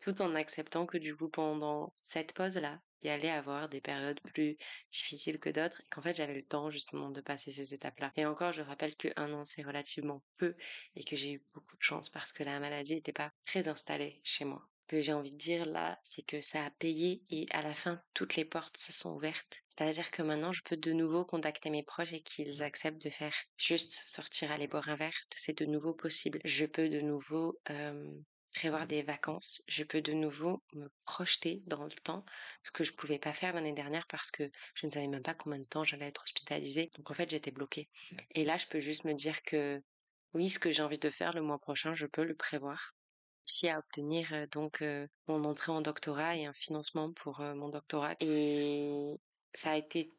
tout 0.00 0.22
en 0.22 0.34
acceptant 0.34 0.86
que 0.86 0.98
du 0.98 1.16
coup 1.16 1.28
pendant 1.28 1.92
cette 2.02 2.32
pause 2.32 2.56
là 2.56 2.80
y 3.04 3.08
allait 3.08 3.30
avoir 3.30 3.68
des 3.68 3.80
périodes 3.80 4.20
plus 4.20 4.56
difficiles 4.90 5.38
que 5.38 5.50
d'autres 5.50 5.80
et 5.80 5.88
qu'en 5.90 6.02
fait 6.02 6.16
j'avais 6.16 6.34
le 6.34 6.44
temps 6.44 6.70
justement 6.70 7.10
de 7.10 7.20
passer 7.20 7.52
ces 7.52 7.74
étapes-là. 7.74 8.12
Et 8.16 8.26
encore, 8.26 8.52
je 8.52 8.62
rappelle 8.62 8.96
que 8.96 9.08
un 9.16 9.32
an 9.32 9.44
c'est 9.44 9.62
relativement 9.62 10.22
peu 10.36 10.54
et 10.96 11.04
que 11.04 11.16
j'ai 11.16 11.32
eu 11.32 11.42
beaucoup 11.52 11.76
de 11.76 11.82
chance 11.82 12.08
parce 12.08 12.32
que 12.32 12.42
la 12.42 12.60
maladie 12.60 12.94
n'était 12.94 13.12
pas 13.12 13.32
très 13.46 13.68
installée 13.68 14.20
chez 14.24 14.44
moi. 14.44 14.66
Ce 14.82 14.96
que 14.96 15.00
j'ai 15.00 15.14
envie 15.14 15.32
de 15.32 15.38
dire 15.38 15.64
là, 15.64 15.98
c'est 16.04 16.26
que 16.26 16.42
ça 16.42 16.64
a 16.64 16.70
payé 16.70 17.22
et 17.30 17.46
à 17.52 17.62
la 17.62 17.74
fin 17.74 18.02
toutes 18.12 18.36
les 18.36 18.44
portes 18.44 18.76
se 18.76 18.92
sont 18.92 19.14
ouvertes. 19.14 19.56
C'est-à-dire 19.68 20.10
que 20.10 20.22
maintenant 20.22 20.52
je 20.52 20.62
peux 20.62 20.76
de 20.76 20.92
nouveau 20.92 21.24
contacter 21.24 21.70
mes 21.70 21.82
proches 21.82 22.12
et 22.12 22.22
qu'ils 22.22 22.62
acceptent 22.62 23.02
de 23.02 23.10
faire 23.10 23.34
juste 23.56 23.92
sortir 24.06 24.52
aller 24.52 24.68
boire 24.68 24.88
un 24.88 24.96
verre, 24.96 25.18
c'est 25.34 25.58
de 25.58 25.64
nouveau 25.64 25.94
possible. 25.94 26.40
Je 26.44 26.66
peux 26.66 26.88
de 26.88 27.00
nouveau 27.00 27.58
euh, 27.70 28.14
prévoir 28.54 28.86
des 28.86 29.02
vacances, 29.02 29.60
je 29.66 29.84
peux 29.84 30.00
de 30.00 30.12
nouveau 30.12 30.62
me 30.72 30.88
projeter 31.04 31.62
dans 31.66 31.84
le 31.84 31.90
temps, 31.90 32.24
ce 32.62 32.70
que 32.70 32.84
je 32.84 32.92
pouvais 32.92 33.18
pas 33.18 33.32
faire 33.32 33.52
l'année 33.52 33.74
dernière 33.74 34.06
parce 34.06 34.30
que 34.30 34.50
je 34.74 34.86
ne 34.86 34.92
savais 34.92 35.08
même 35.08 35.22
pas 35.22 35.34
combien 35.34 35.58
de 35.58 35.64
temps 35.64 35.84
j'allais 35.84 36.06
être 36.06 36.22
hospitalisée. 36.22 36.90
Donc 36.96 37.10
en 37.10 37.14
fait, 37.14 37.28
j'étais 37.28 37.50
bloquée. 37.50 37.88
Et 38.30 38.44
là, 38.44 38.56
je 38.56 38.66
peux 38.66 38.80
juste 38.80 39.04
me 39.04 39.12
dire 39.12 39.42
que 39.42 39.82
oui, 40.32 40.48
ce 40.48 40.58
que 40.58 40.72
j'ai 40.72 40.82
envie 40.82 40.98
de 40.98 41.10
faire 41.10 41.32
le 41.34 41.42
mois 41.42 41.58
prochain, 41.58 41.94
je 41.94 42.06
peux 42.06 42.24
le 42.24 42.34
prévoir. 42.34 42.94
Aussi 43.46 43.68
à 43.68 43.78
obtenir 43.78 44.46
donc 44.52 44.82
mon 45.26 45.44
entrée 45.44 45.72
en 45.72 45.82
doctorat 45.82 46.36
et 46.36 46.46
un 46.46 46.54
financement 46.54 47.12
pour 47.12 47.40
mon 47.40 47.68
doctorat. 47.68 48.14
Et 48.20 49.20
ça 49.52 49.72
a 49.72 49.76
été 49.76 50.12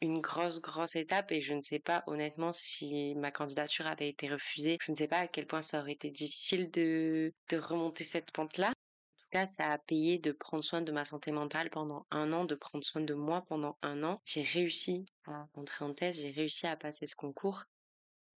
une 0.00 0.20
grosse, 0.20 0.60
grosse 0.60 0.96
étape 0.96 1.32
et 1.32 1.40
je 1.40 1.54
ne 1.54 1.62
sais 1.62 1.78
pas 1.78 2.02
honnêtement 2.06 2.52
si 2.52 3.14
ma 3.16 3.30
candidature 3.30 3.86
avait 3.86 4.08
été 4.08 4.28
refusée. 4.28 4.78
Je 4.82 4.92
ne 4.92 4.96
sais 4.96 5.08
pas 5.08 5.18
à 5.18 5.28
quel 5.28 5.46
point 5.46 5.62
ça 5.62 5.80
aurait 5.80 5.92
été 5.92 6.10
difficile 6.10 6.70
de, 6.70 7.32
de 7.48 7.56
remonter 7.58 8.04
cette 8.04 8.30
pente-là. 8.30 8.68
En 8.68 9.18
tout 9.18 9.28
cas, 9.30 9.46
ça 9.46 9.72
a 9.72 9.78
payé 9.78 10.18
de 10.18 10.32
prendre 10.32 10.62
soin 10.62 10.82
de 10.82 10.92
ma 10.92 11.04
santé 11.04 11.32
mentale 11.32 11.70
pendant 11.70 12.06
un 12.10 12.32
an, 12.32 12.44
de 12.44 12.54
prendre 12.54 12.84
soin 12.84 13.02
de 13.02 13.14
moi 13.14 13.44
pendant 13.48 13.76
un 13.82 14.02
an. 14.02 14.20
J'ai 14.24 14.42
réussi 14.42 15.06
à 15.26 15.48
entrer 15.54 15.84
en 15.84 15.94
thèse, 15.94 16.20
j'ai 16.20 16.30
réussi 16.30 16.66
à 16.66 16.76
passer 16.76 17.06
ce 17.06 17.16
concours. 17.16 17.64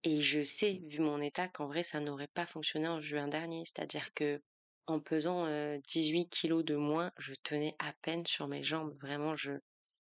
Et 0.04 0.22
je 0.22 0.44
sais, 0.44 0.82
vu 0.88 1.00
mon 1.00 1.20
état, 1.22 1.48
qu'en 1.48 1.68
vrai, 1.68 1.84
ça 1.84 2.00
n'aurait 2.00 2.28
pas 2.28 2.46
fonctionné 2.46 2.88
en 2.88 3.02
juin 3.02 3.28
dernier. 3.28 3.64
C'est-à-dire 3.66 4.14
que 4.14 4.42
en 4.86 5.02
pesant 5.02 5.46
18 5.80 6.30
kilos 6.30 6.64
de 6.64 6.76
moins, 6.76 7.12
je 7.18 7.34
tenais 7.44 7.76
à 7.80 7.92
peine 8.02 8.26
sur 8.26 8.48
mes 8.48 8.64
jambes. 8.64 8.96
Vraiment, 9.02 9.36
je, 9.36 9.52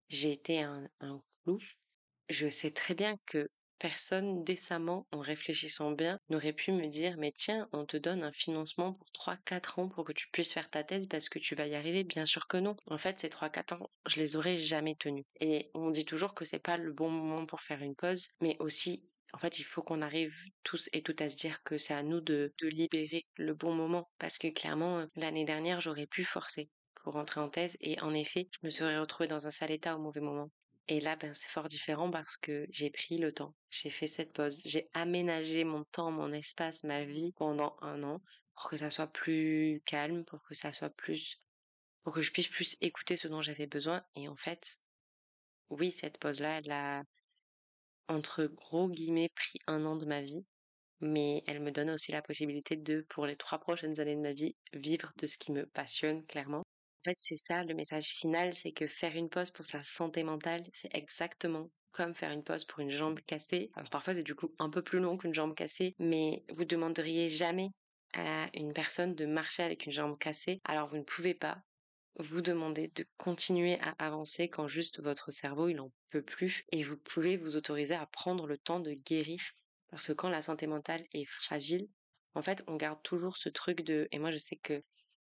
j'ai 0.09 0.31
été 0.31 0.61
un, 0.61 0.89
un 0.99 1.21
je 2.29 2.49
sais 2.49 2.71
très 2.71 2.95
bien 2.95 3.17
que 3.27 3.49
personne 3.79 4.43
décemment, 4.43 5.07
en 5.11 5.19
réfléchissant 5.19 5.91
bien, 5.91 6.19
n'aurait 6.29 6.53
pu 6.53 6.71
me 6.71 6.87
dire 6.87 7.15
mais 7.17 7.31
tiens, 7.35 7.67
on 7.73 7.85
te 7.85 7.97
donne 7.97 8.23
un 8.23 8.31
financement 8.31 8.93
pour 8.93 9.11
3-4 9.11 9.79
ans 9.79 9.89
pour 9.89 10.03
que 10.05 10.13
tu 10.13 10.27
puisses 10.31 10.53
faire 10.53 10.69
ta 10.69 10.83
thèse 10.83 11.07
parce 11.07 11.29
que 11.29 11.39
tu 11.39 11.55
vas 11.55 11.67
y 11.67 11.75
arriver. 11.75 12.03
Bien 12.03 12.25
sûr 12.25 12.47
que 12.47 12.57
non. 12.57 12.75
En 12.87 12.97
fait, 12.97 13.19
ces 13.19 13.29
3-4 13.29 13.73
ans, 13.81 13.89
je 14.07 14.19
les 14.19 14.35
aurais 14.35 14.57
jamais 14.59 14.95
tenus. 14.95 15.25
Et 15.39 15.69
on 15.73 15.89
dit 15.91 16.05
toujours 16.05 16.33
que 16.35 16.45
c'est 16.45 16.59
pas 16.59 16.77
le 16.77 16.93
bon 16.93 17.09
moment 17.09 17.45
pour 17.45 17.61
faire 17.61 17.81
une 17.81 17.95
pause, 17.95 18.29
mais 18.41 18.55
aussi 18.59 19.07
en 19.33 19.37
fait, 19.39 19.59
il 19.59 19.63
faut 19.63 19.81
qu'on 19.83 20.01
arrive 20.01 20.35
tous 20.63 20.89
et 20.93 21.01
toutes 21.03 21.21
à 21.21 21.29
se 21.29 21.37
dire 21.37 21.63
que 21.63 21.77
c'est 21.77 21.93
à 21.93 22.03
nous 22.03 22.19
de, 22.21 22.53
de 22.61 22.67
libérer 22.67 23.25
le 23.35 23.53
bon 23.53 23.73
moment. 23.73 24.09
Parce 24.19 24.37
que 24.37 24.47
clairement, 24.49 25.05
l'année 25.15 25.45
dernière, 25.45 25.81
j'aurais 25.81 26.07
pu 26.07 26.23
forcer 26.25 26.69
pour 27.03 27.13
rentrer 27.13 27.39
en 27.39 27.49
thèse 27.49 27.77
et 27.79 27.99
en 28.01 28.13
effet, 28.13 28.49
je 28.51 28.59
me 28.63 28.69
serais 28.69 28.99
retrouvée 28.99 29.27
dans 29.27 29.47
un 29.47 29.51
sale 29.51 29.71
état 29.71 29.95
au 29.95 29.99
mauvais 30.01 30.19
moment. 30.21 30.51
Et 30.87 30.99
là, 30.99 31.15
ben, 31.15 31.33
c'est 31.33 31.49
fort 31.49 31.69
différent 31.69 32.11
parce 32.11 32.37
que 32.37 32.67
j'ai 32.69 32.89
pris 32.89 33.17
le 33.17 33.31
temps. 33.31 33.55
J'ai 33.69 33.89
fait 33.89 34.07
cette 34.07 34.33
pause. 34.33 34.61
J'ai 34.65 34.89
aménagé 34.93 35.63
mon 35.63 35.83
temps, 35.85 36.11
mon 36.11 36.31
espace, 36.33 36.83
ma 36.83 37.05
vie 37.05 37.31
pendant 37.33 37.77
un 37.81 38.03
an 38.03 38.21
pour 38.55 38.69
que 38.69 38.77
ça 38.77 38.89
soit 38.89 39.07
plus 39.07 39.81
calme, 39.85 40.25
pour 40.25 40.41
que 40.43 40.53
ça 40.53 40.73
soit 40.73 40.89
plus, 40.89 41.39
pour 42.03 42.13
que 42.13 42.21
je 42.21 42.31
puisse 42.31 42.47
plus 42.47 42.77
écouter 42.81 43.15
ce 43.15 43.27
dont 43.27 43.41
j'avais 43.41 43.67
besoin. 43.67 44.03
Et 44.15 44.27
en 44.27 44.35
fait, 44.35 44.79
oui, 45.69 45.91
cette 45.91 46.17
pause-là, 46.19 46.59
elle 46.59 46.71
a, 46.71 47.03
entre 48.07 48.45
gros 48.45 48.89
guillemets, 48.89 49.29
pris 49.29 49.59
un 49.67 49.85
an 49.85 49.95
de 49.95 50.05
ma 50.05 50.21
vie. 50.21 50.45
Mais 50.99 51.43
elle 51.47 51.61
me 51.61 51.71
donne 51.71 51.89
aussi 51.89 52.11
la 52.11 52.21
possibilité 52.21 52.75
de, 52.75 53.05
pour 53.09 53.25
les 53.25 53.35
trois 53.35 53.59
prochaines 53.59 53.99
années 53.99 54.15
de 54.15 54.21
ma 54.21 54.33
vie, 54.33 54.55
vivre 54.73 55.11
de 55.17 55.25
ce 55.25 55.37
qui 55.37 55.51
me 55.51 55.65
passionne, 55.65 56.23
clairement. 56.27 56.63
En 57.01 57.09
fait, 57.09 57.17
c'est 57.19 57.35
ça 57.37 57.63
le 57.63 57.73
message 57.73 58.09
final, 58.09 58.53
c'est 58.55 58.71
que 58.73 58.85
faire 58.87 59.15
une 59.15 59.29
pause 59.29 59.49
pour 59.49 59.65
sa 59.65 59.81
santé 59.83 60.23
mentale, 60.23 60.63
c'est 60.73 60.95
exactement 60.95 61.71
comme 61.91 62.13
faire 62.13 62.31
une 62.31 62.43
pause 62.43 62.63
pour 62.63 62.79
une 62.79 62.91
jambe 62.91 63.19
cassée. 63.21 63.71
Parfois 63.89 64.13
c'est 64.13 64.21
du 64.23 64.35
coup 64.35 64.53
un 64.59 64.69
peu 64.69 64.83
plus 64.83 64.99
long 64.99 65.17
qu'une 65.17 65.33
jambe 65.33 65.55
cassée, 65.55 65.95
mais 65.97 66.43
vous 66.49 66.63
demanderiez 66.63 67.27
jamais 67.29 67.69
à 68.13 68.49
une 68.53 68.73
personne 68.73 69.15
de 69.15 69.25
marcher 69.25 69.63
avec 69.63 69.85
une 69.87 69.91
jambe 69.91 70.17
cassée, 70.19 70.61
alors 70.63 70.89
vous 70.89 70.97
ne 70.97 71.03
pouvez 71.03 71.33
pas 71.33 71.63
vous 72.19 72.41
demander 72.41 72.89
de 72.89 73.05
continuer 73.17 73.79
à 73.79 73.95
avancer 73.97 74.47
quand 74.47 74.67
juste 74.67 75.01
votre 75.01 75.31
cerveau 75.31 75.69
il 75.69 75.79
en 75.79 75.91
peut 76.11 76.21
plus 76.23 76.65
et 76.71 76.83
vous 76.83 76.97
pouvez 76.97 77.35
vous 77.35 77.55
autoriser 77.55 77.95
à 77.95 78.05
prendre 78.05 78.45
le 78.45 78.59
temps 78.59 78.79
de 78.79 78.91
guérir 78.93 79.41
parce 79.89 80.05
que 80.05 80.13
quand 80.13 80.29
la 80.29 80.43
santé 80.43 80.67
mentale 80.67 81.05
est 81.13 81.25
fragile, 81.25 81.87
en 82.35 82.43
fait, 82.43 82.63
on 82.67 82.75
garde 82.75 83.01
toujours 83.01 83.37
ce 83.37 83.49
truc 83.49 83.81
de 83.81 84.07
et 84.11 84.19
moi 84.19 84.31
je 84.31 84.37
sais 84.37 84.55
que 84.57 84.83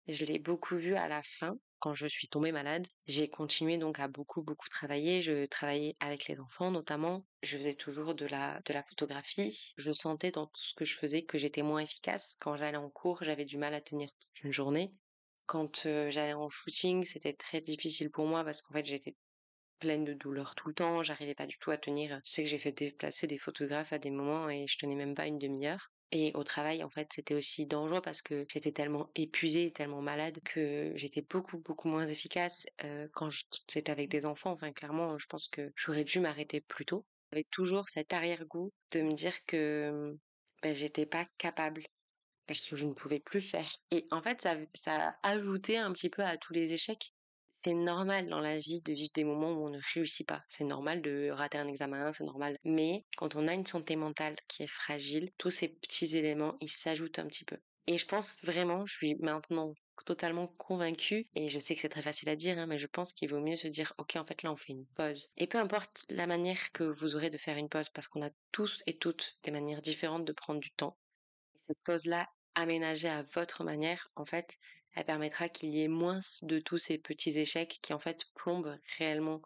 je 0.07 0.25
l'ai 0.25 0.39
beaucoup 0.39 0.75
vu 0.77 0.95
à 0.95 1.07
la 1.07 1.21
fin, 1.23 1.57
quand 1.79 1.95
je 1.95 2.07
suis 2.07 2.27
tombée 2.27 2.51
malade. 2.51 2.85
J'ai 3.07 3.29
continué 3.29 3.77
donc 3.77 3.99
à 3.99 4.07
beaucoup, 4.07 4.41
beaucoup 4.41 4.69
travailler. 4.69 5.21
Je 5.21 5.45
travaillais 5.45 5.95
avec 5.99 6.27
les 6.27 6.39
enfants 6.39 6.71
notamment. 6.71 7.25
Je 7.41 7.57
faisais 7.57 7.73
toujours 7.73 8.15
de 8.15 8.25
la, 8.25 8.61
de 8.65 8.73
la 8.73 8.83
photographie. 8.83 9.73
Je 9.77 9.91
sentais 9.91 10.31
dans 10.31 10.47
tout 10.47 10.63
ce 10.63 10.73
que 10.75 10.85
je 10.85 10.95
faisais 10.95 11.23
que 11.23 11.37
j'étais 11.37 11.63
moins 11.63 11.79
efficace. 11.79 12.35
Quand 12.39 12.57
j'allais 12.57 12.77
en 12.77 12.89
cours, 12.89 13.23
j'avais 13.23 13.45
du 13.45 13.57
mal 13.57 13.73
à 13.73 13.81
tenir 13.81 14.09
toute 14.19 14.43
une 14.43 14.53
journée. 14.53 14.93
Quand 15.45 15.85
euh, 15.85 16.11
j'allais 16.11 16.33
en 16.33 16.49
shooting, 16.49 17.03
c'était 17.05 17.33
très 17.33 17.61
difficile 17.61 18.11
pour 18.11 18.27
moi 18.27 18.43
parce 18.43 18.61
qu'en 18.61 18.73
fait, 18.73 18.85
j'étais 18.85 19.15
pleine 19.79 20.03
de 20.03 20.13
douleurs 20.13 20.55
tout 20.55 20.67
le 20.67 20.73
temps, 20.73 21.03
j'arrivais 21.03 21.33
pas 21.35 21.47
du 21.47 21.57
tout 21.57 21.71
à 21.71 21.77
tenir. 21.77 22.19
Je 22.25 22.31
sais 22.31 22.43
que 22.43 22.49
j'ai 22.49 22.59
fait 22.59 22.73
déplacer 22.73 23.27
des 23.27 23.37
photographes 23.39 23.93
à 23.93 23.97
des 23.97 24.11
moments 24.11 24.49
et 24.49 24.67
je 24.67 24.77
tenais 24.77 24.95
même 24.95 25.15
pas 25.15 25.25
une 25.27 25.39
demi-heure. 25.39 25.89
Et 26.11 26.31
au 26.33 26.43
travail, 26.43 26.83
en 26.83 26.89
fait, 26.89 27.07
c'était 27.13 27.35
aussi 27.35 27.67
dangereux 27.67 28.01
parce 28.01 28.21
que 28.21 28.45
j'étais 28.49 28.71
tellement 28.71 29.11
épuisée, 29.15 29.71
tellement 29.71 30.01
malade 30.01 30.39
que 30.43 30.91
j'étais 30.95 31.21
beaucoup, 31.21 31.59
beaucoup 31.59 31.87
moins 31.87 32.07
efficace 32.07 32.65
quand 33.13 33.29
j'étais 33.29 33.91
avec 33.91 34.09
des 34.09 34.25
enfants. 34.25 34.51
Enfin, 34.51 34.71
clairement, 34.71 35.19
je 35.19 35.27
pense 35.27 35.47
que 35.47 35.71
j'aurais 35.75 36.03
dû 36.03 36.19
m'arrêter 36.19 36.61
plus 36.61 36.85
tôt. 36.85 37.05
J'avais 37.31 37.45
toujours 37.51 37.89
cet 37.89 38.11
arrière-goût 38.11 38.71
de 38.91 39.01
me 39.01 39.13
dire 39.13 39.45
que 39.45 40.17
ben, 40.63 40.73
j'étais 40.73 41.05
pas 41.05 41.27
capable 41.37 41.83
parce 42.47 42.65
que 42.65 42.75
je 42.75 42.87
ne 42.87 42.93
pouvais 42.93 43.19
plus 43.19 43.41
faire. 43.41 43.71
Et 43.91 44.07
en 44.09 44.23
fait, 44.23 44.41
ça, 44.41 44.57
ça 44.73 45.09
a 45.21 45.29
ajouté 45.29 45.77
un 45.77 45.93
petit 45.93 46.09
peu 46.09 46.23
à 46.23 46.37
tous 46.37 46.53
les 46.53 46.73
échecs 46.73 47.13
c'est 47.63 47.73
normal 47.73 48.29
dans 48.29 48.39
la 48.39 48.59
vie 48.59 48.81
de 48.81 48.93
vivre 48.93 49.11
des 49.13 49.23
moments 49.23 49.51
où 49.51 49.65
on 49.65 49.69
ne 49.69 49.79
réussit 49.93 50.27
pas. 50.27 50.43
C'est 50.49 50.63
normal 50.63 51.01
de 51.01 51.29
rater 51.29 51.57
un 51.57 51.67
examen, 51.67 52.11
c'est 52.11 52.23
normal. 52.23 52.57
Mais 52.63 53.05
quand 53.17 53.35
on 53.35 53.47
a 53.47 53.53
une 53.53 53.65
santé 53.65 53.95
mentale 53.95 54.35
qui 54.47 54.63
est 54.63 54.67
fragile, 54.67 55.31
tous 55.37 55.49
ces 55.49 55.67
petits 55.67 56.15
éléments, 56.15 56.55
ils 56.61 56.71
s'ajoutent 56.71 57.19
un 57.19 57.27
petit 57.27 57.45
peu. 57.45 57.57
Et 57.87 57.97
je 57.97 58.05
pense 58.05 58.43
vraiment, 58.43 58.85
je 58.85 58.93
suis 58.93 59.15
maintenant 59.15 59.73
totalement 60.05 60.47
convaincue, 60.47 61.27
et 61.35 61.49
je 61.49 61.59
sais 61.59 61.75
que 61.75 61.81
c'est 61.81 61.89
très 61.89 62.01
facile 62.01 62.29
à 62.29 62.35
dire, 62.35 62.57
hein, 62.57 62.67
mais 62.67 62.77
je 62.77 62.87
pense 62.87 63.13
qu'il 63.13 63.29
vaut 63.29 63.41
mieux 63.41 63.55
se 63.55 63.67
dire, 63.67 63.93
ok, 63.97 64.15
en 64.15 64.25
fait 64.25 64.43
là 64.43 64.51
on 64.51 64.55
fait 64.55 64.73
une 64.73 64.85
pause. 64.95 65.29
Et 65.37 65.47
peu 65.47 65.57
importe 65.57 66.05
la 66.09 66.27
manière 66.27 66.71
que 66.71 66.83
vous 66.83 67.15
aurez 67.15 67.29
de 67.29 67.37
faire 67.37 67.57
une 67.57 67.67
pause, 67.67 67.89
parce 67.89 68.07
qu'on 68.07 68.23
a 68.23 68.29
tous 68.51 68.81
et 68.87 68.97
toutes 68.97 69.37
des 69.43 69.51
manières 69.51 69.81
différentes 69.81 70.25
de 70.25 70.31
prendre 70.31 70.59
du 70.59 70.71
temps. 70.71 70.97
Et 71.55 71.59
cette 71.67 71.83
pause-là, 71.83 72.29
aménagée 72.55 73.09
à 73.09 73.23
votre 73.23 73.63
manière, 73.63 74.09
en 74.15 74.25
fait, 74.25 74.57
elle 74.99 75.05
permettra 75.05 75.47
qu'il 75.47 75.73
y 75.73 75.81
ait 75.81 75.87
moins 75.87 76.19
de 76.41 76.59
tous 76.59 76.77
ces 76.77 76.97
petits 76.97 77.39
échecs 77.39 77.79
qui 77.81 77.93
en 77.93 77.99
fait 77.99 78.25
plombent 78.35 78.77
réellement 78.97 79.41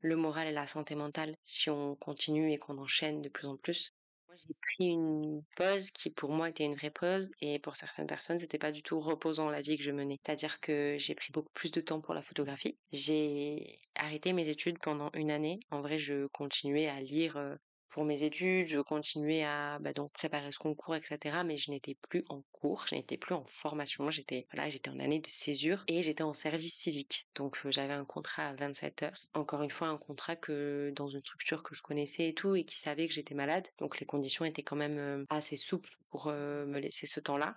le 0.00 0.16
moral 0.16 0.48
et 0.48 0.52
la 0.52 0.66
santé 0.66 0.96
mentale 0.96 1.36
si 1.44 1.70
on 1.70 1.94
continue 1.94 2.50
et 2.50 2.58
qu'on 2.58 2.78
enchaîne 2.78 3.22
de 3.22 3.28
plus 3.28 3.46
en 3.46 3.56
plus. 3.56 3.94
Moi, 4.26 4.34
j'ai 4.36 4.54
pris 4.54 4.86
une 4.88 5.44
pause 5.54 5.92
qui 5.92 6.10
pour 6.10 6.32
moi 6.32 6.48
était 6.48 6.64
une 6.64 6.74
vraie 6.74 6.90
pause 6.90 7.30
et 7.40 7.60
pour 7.60 7.76
certaines 7.76 8.08
personnes, 8.08 8.40
c'était 8.40 8.58
pas 8.58 8.72
du 8.72 8.82
tout 8.82 8.98
reposant 8.98 9.48
la 9.48 9.62
vie 9.62 9.78
que 9.78 9.84
je 9.84 9.92
menais. 9.92 10.18
C'est-à-dire 10.24 10.58
que 10.58 10.96
j'ai 10.98 11.14
pris 11.14 11.30
beaucoup 11.30 11.52
plus 11.54 11.70
de 11.70 11.80
temps 11.80 12.00
pour 12.00 12.12
la 12.12 12.22
photographie. 12.22 12.76
J'ai 12.90 13.78
arrêté 13.94 14.32
mes 14.32 14.48
études 14.48 14.80
pendant 14.80 15.10
une 15.14 15.30
année. 15.30 15.60
En 15.70 15.82
vrai, 15.82 16.00
je 16.00 16.26
continuais 16.26 16.88
à 16.88 17.00
lire 17.00 17.36
euh, 17.36 17.54
pour 17.88 18.04
mes 18.04 18.22
études, 18.22 18.66
je 18.66 18.80
continuais 18.80 19.44
à 19.44 19.78
bah, 19.80 19.92
donc 19.92 20.12
préparer 20.12 20.52
ce 20.52 20.58
concours, 20.58 20.94
etc. 20.94 21.44
Mais 21.44 21.56
je 21.56 21.70
n'étais 21.70 21.96
plus 22.08 22.24
en 22.28 22.42
cours, 22.52 22.84
je 22.88 22.94
n'étais 22.94 23.16
plus 23.16 23.34
en 23.34 23.44
formation. 23.46 24.10
J'étais 24.10 24.46
voilà, 24.52 24.68
j'étais 24.68 24.90
en 24.90 24.98
année 24.98 25.20
de 25.20 25.28
césure 25.28 25.84
et 25.88 26.02
j'étais 26.02 26.22
en 26.22 26.34
service 26.34 26.74
civique. 26.74 27.26
Donc 27.34 27.58
j'avais 27.70 27.92
un 27.92 28.04
contrat 28.04 28.48
à 28.48 28.54
27 28.54 29.02
heures. 29.02 29.26
Encore 29.34 29.62
une 29.62 29.70
fois, 29.70 29.88
un 29.88 29.98
contrat 29.98 30.36
que 30.36 30.92
dans 30.94 31.08
une 31.08 31.20
structure 31.20 31.62
que 31.62 31.74
je 31.74 31.82
connaissais 31.82 32.28
et 32.28 32.34
tout 32.34 32.54
et 32.54 32.64
qui 32.64 32.78
savait 32.78 33.08
que 33.08 33.14
j'étais 33.14 33.34
malade. 33.34 33.66
Donc 33.78 34.00
les 34.00 34.06
conditions 34.06 34.44
étaient 34.44 34.62
quand 34.62 34.76
même 34.76 35.24
assez 35.30 35.56
souples 35.56 35.96
pour 36.10 36.26
me 36.26 36.78
laisser 36.78 37.06
ce 37.06 37.20
temps-là. 37.20 37.56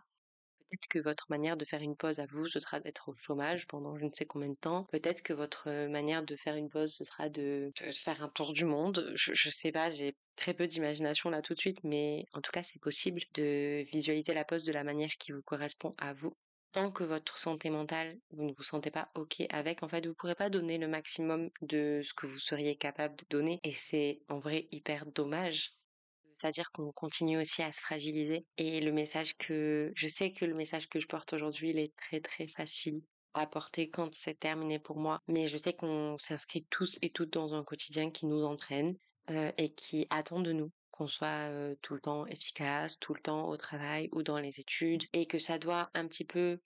Peut-être 0.69 0.87
que 0.87 0.99
votre 0.99 1.25
manière 1.29 1.57
de 1.57 1.65
faire 1.65 1.81
une 1.81 1.95
pause 1.95 2.19
à 2.19 2.27
vous, 2.27 2.47
ce 2.47 2.59
sera 2.59 2.79
d'être 2.79 3.09
au 3.09 3.15
chômage 3.15 3.65
pendant 3.67 3.97
je 3.97 4.05
ne 4.05 4.11
sais 4.13 4.25
combien 4.25 4.49
de 4.49 4.55
temps. 4.55 4.85
Peut-être 4.91 5.23
que 5.23 5.33
votre 5.33 5.69
manière 5.87 6.23
de 6.23 6.35
faire 6.35 6.55
une 6.55 6.69
pause, 6.69 6.93
ce 6.93 7.03
sera 7.05 7.27
de, 7.29 7.71
faire 7.93 8.23
un 8.23 8.29
tour 8.29 8.53
du 8.53 8.65
monde. 8.65 9.11
Je, 9.15 9.33
je 9.33 9.49
sais 9.49 9.71
pas, 9.71 9.89
j'ai 9.89 10.15
très 10.35 10.53
peu 10.53 10.67
d'imagination 10.67 11.29
là 11.29 11.41
tout 11.41 11.55
de 11.55 11.59
suite, 11.59 11.83
mais 11.83 12.25
en 12.33 12.41
tout 12.41 12.51
cas, 12.51 12.63
c'est 12.63 12.79
possible 12.79 13.21
de 13.33 13.83
visualiser 13.91 14.33
la 14.33 14.45
pause 14.45 14.63
de 14.63 14.71
la 14.71 14.83
manière 14.83 15.11
qui 15.19 15.31
vous 15.31 15.41
correspond 15.41 15.95
à 15.97 16.13
vous. 16.13 16.35
Tant 16.71 16.91
que 16.91 17.03
votre 17.03 17.39
santé 17.39 17.71
mentale, 17.71 18.19
vous 18.29 18.43
ne 18.43 18.53
vous 18.53 18.63
sentez 18.63 18.91
pas 18.91 19.09
ok 19.15 19.41
avec, 19.49 19.81
en 19.81 19.89
fait, 19.89 20.05
vous 20.05 20.13
pourrez 20.13 20.35
pas 20.35 20.51
donner 20.51 20.77
le 20.77 20.87
maximum 20.87 21.49
de 21.63 22.01
ce 22.03 22.13
que 22.13 22.27
vous 22.27 22.37
seriez 22.37 22.75
capable 22.75 23.15
de 23.15 23.25
donner. 23.29 23.59
Et 23.63 23.73
c'est 23.73 24.21
en 24.29 24.37
vrai 24.37 24.67
hyper 24.71 25.07
dommage 25.07 25.78
c'est-à-dire 26.39 26.71
qu'on 26.71 26.91
continue 26.91 27.39
aussi 27.39 27.61
à 27.61 27.71
se 27.71 27.81
fragiliser. 27.81 28.45
Et 28.57 28.81
le 28.81 28.91
message 28.91 29.37
que, 29.37 29.91
je 29.95 30.07
sais 30.07 30.31
que 30.31 30.45
le 30.45 30.53
message 30.53 30.87
que 30.89 30.99
je 30.99 31.07
porte 31.07 31.33
aujourd'hui, 31.33 31.71
il 31.71 31.79
est 31.79 31.95
très 31.95 32.21
très 32.21 32.47
facile 32.47 33.01
à 33.33 33.45
porter 33.45 33.89
quand 33.89 34.13
c'est 34.13 34.39
terminé 34.39 34.79
pour 34.79 34.97
moi. 34.97 35.21
Mais 35.27 35.47
je 35.47 35.57
sais 35.57 35.73
qu'on 35.73 36.17
s'inscrit 36.17 36.65
tous 36.69 36.97
et 37.01 37.09
toutes 37.09 37.33
dans 37.33 37.53
un 37.53 37.63
quotidien 37.63 38.11
qui 38.11 38.25
nous 38.25 38.43
entraîne 38.43 38.95
euh, 39.29 39.51
et 39.57 39.73
qui 39.73 40.07
attend 40.09 40.39
de 40.39 40.51
nous 40.51 40.71
qu'on 40.91 41.07
soit 41.07 41.49
tout 41.81 41.93
le 41.93 42.01
temps 42.01 42.25
efficace, 42.25 42.99
tout 42.99 43.13
le 43.13 43.21
temps 43.21 43.47
au 43.47 43.55
travail 43.55 44.09
ou 44.11 44.21
dans 44.21 44.37
les 44.37 44.59
études, 44.59 45.05
et 45.13 45.27
que 45.27 45.39
ça 45.39 45.57
doit 45.57 45.89
un 45.93 46.05
petit 46.05 46.25
peu, 46.25 46.59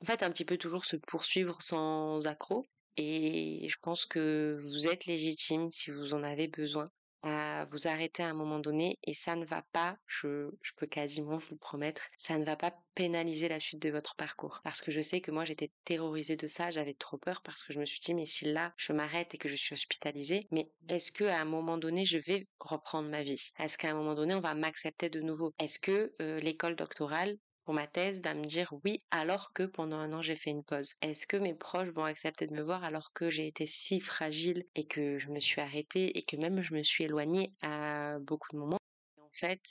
en 0.00 0.06
fait, 0.06 0.22
un 0.22 0.30
petit 0.30 0.44
peu 0.44 0.56
toujours 0.56 0.84
se 0.84 0.94
poursuivre 0.94 1.60
sans 1.60 2.24
accroc. 2.28 2.64
Et 2.96 3.66
je 3.68 3.76
pense 3.82 4.04
que 4.04 4.56
vous 4.62 4.86
êtes 4.86 5.06
légitime 5.06 5.68
si 5.72 5.90
vous 5.90 6.14
en 6.14 6.22
avez 6.22 6.46
besoin 6.46 6.90
à 7.22 7.66
vous 7.70 7.86
arrêter 7.86 8.22
à 8.22 8.28
un 8.28 8.34
moment 8.34 8.58
donné 8.58 8.98
et 9.04 9.14
ça 9.14 9.36
ne 9.36 9.44
va 9.44 9.62
pas, 9.72 9.98
je, 10.06 10.50
je 10.62 10.72
peux 10.76 10.86
quasiment 10.86 11.38
vous 11.38 11.52
le 11.52 11.58
promettre, 11.58 12.02
ça 12.18 12.38
ne 12.38 12.44
va 12.44 12.56
pas 12.56 12.74
pénaliser 12.94 13.48
la 13.48 13.60
suite 13.60 13.80
de 13.80 13.90
votre 13.90 14.16
parcours. 14.16 14.60
Parce 14.64 14.82
que 14.82 14.90
je 14.90 15.00
sais 15.00 15.20
que 15.20 15.30
moi 15.30 15.44
j'étais 15.44 15.70
terrorisée 15.84 16.36
de 16.36 16.46
ça, 16.46 16.70
j'avais 16.70 16.94
trop 16.94 17.18
peur 17.18 17.42
parce 17.42 17.62
que 17.62 17.72
je 17.72 17.80
me 17.80 17.84
suis 17.84 18.00
dit 18.00 18.14
mais 18.14 18.26
si 18.26 18.44
là 18.46 18.72
je 18.76 18.92
m'arrête 18.92 19.34
et 19.34 19.38
que 19.38 19.48
je 19.48 19.56
suis 19.56 19.74
hospitalisée, 19.74 20.46
mais 20.50 20.70
est-ce 20.88 21.12
que 21.12 21.24
à 21.24 21.40
un 21.40 21.44
moment 21.44 21.78
donné 21.78 22.04
je 22.04 22.18
vais 22.18 22.46
reprendre 22.60 23.08
ma 23.08 23.22
vie? 23.22 23.52
Est-ce 23.58 23.78
qu'à 23.78 23.90
un 23.90 23.94
moment 23.94 24.14
donné 24.14 24.34
on 24.34 24.40
va 24.40 24.54
m'accepter 24.54 25.08
de 25.08 25.20
nouveau? 25.20 25.52
Est-ce 25.58 25.78
que 25.78 26.14
euh, 26.20 26.40
l'école 26.40 26.76
doctorale 26.76 27.36
pour 27.64 27.74
ma 27.74 27.86
thèse 27.86 28.20
va 28.22 28.34
me 28.34 28.44
dire 28.44 28.72
oui 28.84 28.98
alors 29.10 29.52
que 29.52 29.62
pendant 29.64 29.98
un 29.98 30.12
an 30.12 30.22
j'ai 30.22 30.36
fait 30.36 30.50
une 30.50 30.64
pause. 30.64 30.94
Est-ce 31.00 31.26
que 31.26 31.36
mes 31.36 31.54
proches 31.54 31.88
vont 31.90 32.04
accepter 32.04 32.46
de 32.46 32.54
me 32.54 32.62
voir 32.62 32.84
alors 32.84 33.12
que 33.12 33.30
j'ai 33.30 33.46
été 33.46 33.66
si 33.66 34.00
fragile 34.00 34.64
et 34.74 34.86
que 34.86 35.18
je 35.18 35.28
me 35.28 35.40
suis 35.40 35.60
arrêtée 35.60 36.16
et 36.18 36.24
que 36.24 36.36
même 36.36 36.60
je 36.60 36.74
me 36.74 36.82
suis 36.82 37.04
éloignée 37.04 37.54
à 37.62 38.18
beaucoup 38.20 38.48
de 38.52 38.58
moments? 38.58 38.78
En 39.18 39.30
fait, 39.32 39.62